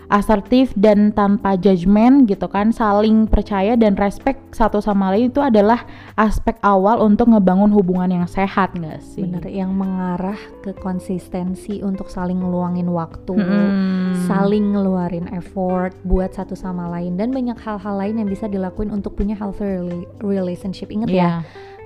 asertif 0.07 0.71
dan 0.73 1.11
tanpa 1.11 1.55
judgement 1.55 2.23
gitu 2.23 2.47
kan, 2.47 2.71
saling 2.71 3.25
percaya 3.25 3.75
dan 3.75 3.93
respect 3.93 4.39
satu 4.49 4.79
sama 4.79 5.11
lain 5.11 5.27
itu 5.27 5.37
adalah 5.37 5.83
aspek 6.15 6.55
awal 6.61 7.01
untuk 7.01 7.27
ngebangun 7.27 7.69
hubungan 7.69 8.09
yang 8.09 8.25
sehat 8.25 8.71
nggak 8.73 8.99
sih? 8.99 9.21
bener 9.21 9.43
yang 9.45 9.71
mengarah 9.71 10.39
ke 10.61 10.71
konsistensi 10.73 11.79
untuk 11.79 12.07
saling 12.07 12.37
ngeluangin 12.37 12.87
waktu 12.87 13.35
Mm-mm. 13.35 14.15
saling 14.23 14.71
ngeluarin 14.71 15.27
effort 15.29 15.91
buat 16.01 16.31
satu 16.31 16.53
sama 16.53 16.87
lain 16.89 17.15
dan 17.15 17.29
banyak 17.29 17.55
hal-hal 17.57 17.95
lain 17.97 18.17
yang 18.17 18.27
bisa 18.27 18.45
dilakuin 18.45 18.89
untuk 18.89 19.13
punya 19.13 19.35
healthy 19.35 19.67
rela- 19.67 20.07
relationship 20.19 20.87
inget 20.87 21.09
Iya. 21.09 21.19
ya 21.19 21.31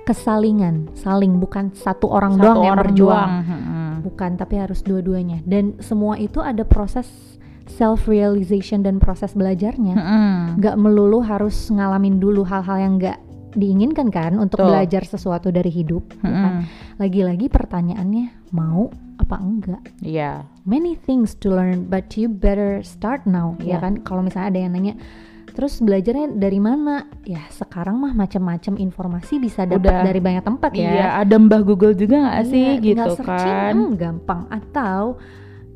kesalingan 0.02 0.90
saling 0.94 1.38
bukan 1.38 1.70
satu 1.72 2.10
orang 2.10 2.34
Satu 2.34 2.42
doang 2.44 2.58
yang 2.60 2.74
orang 2.74 2.86
berjuang 2.90 3.30
doang. 3.30 3.32
Mm-mm. 3.46 3.90
bukan 4.02 4.30
tapi 4.34 4.54
harus 4.58 4.82
dua-duanya 4.82 5.38
dan 5.42 5.78
semua 5.78 6.18
itu 6.18 6.42
ada 6.42 6.62
proses 6.62 7.06
self 7.72 8.04
realization 8.04 8.84
dan 8.84 8.96
proses 8.96 9.32
belajarnya 9.32 9.96
nggak 10.56 10.76
melulu 10.76 11.20
harus 11.20 11.68
ngalamin 11.68 12.16
dulu 12.16 12.44
hal-hal 12.44 12.78
yang 12.78 12.94
nggak 12.96 13.18
diinginkan 13.52 14.08
kan 14.08 14.36
untuk 14.36 14.60
Betul. 14.60 14.68
belajar 14.72 15.02
sesuatu 15.04 15.48
dari 15.48 15.68
hidup 15.68 16.08
ya 16.20 16.24
kan? 16.24 16.32
Mm-mm. 16.32 16.64
lagi-lagi 16.96 17.46
pertanyaannya 17.48 18.48
mau 18.50 18.88
apa 19.16 19.36
enggak 19.36 19.82
Iya. 20.00 20.48
many 20.62 20.96
things 20.96 21.36
to 21.36 21.48
learn 21.48 21.84
but 21.84 22.12
you 22.14 22.28
better 22.28 22.80
start 22.80 23.24
now 23.24 23.52
ya 23.60 23.76
Iya. 23.76 23.78
kan 23.78 23.92
kalau 24.00 24.24
misalnya 24.24 24.48
ada 24.48 24.60
yang 24.60 24.72
nanya 24.72 24.94
terus 25.52 25.84
belajarnya 25.84 26.32
dari 26.32 26.56
mana 26.56 27.04
ya 27.22 27.44
sekarang 27.52 28.00
mah 28.00 28.16
macam-macam 28.16 28.80
informasi 28.80 29.36
bisa 29.36 29.68
dapat 29.68 30.00
dari 30.00 30.16
banyak 30.18 30.40
tempat 30.42 30.72
ya 30.72 30.88
Iya, 30.88 31.08
ada 31.20 31.36
Mbah 31.36 31.60
Google 31.60 31.92
juga 31.92 32.24
nggak 32.24 32.38
sih 32.48 32.56
Iya, 32.56 32.80
tinggal 32.80 33.08
gitu 33.12 33.16
searching, 33.20 33.52
kan? 33.60 33.74
hmm, 33.76 33.92
gampang 34.00 34.42
atau 34.48 35.20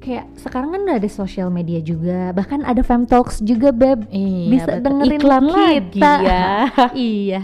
kayak 0.06 0.30
sekarang 0.38 0.70
kan 0.70 0.80
udah 0.80 0.96
ada 0.96 1.10
sosial 1.10 1.50
media 1.50 1.82
juga 1.82 2.30
bahkan 2.30 2.62
ada 2.62 2.78
fem 2.80 3.02
talks 3.02 3.42
juga 3.42 3.74
beb 3.74 4.06
Iya, 4.06 4.46
Bisa 4.48 4.70
betul. 4.70 4.82
dengerin 4.86 5.18
iklan 5.18 5.44
lagi 5.44 5.78
kita. 5.90 6.12
ya. 6.22 6.46
iya 6.94 7.40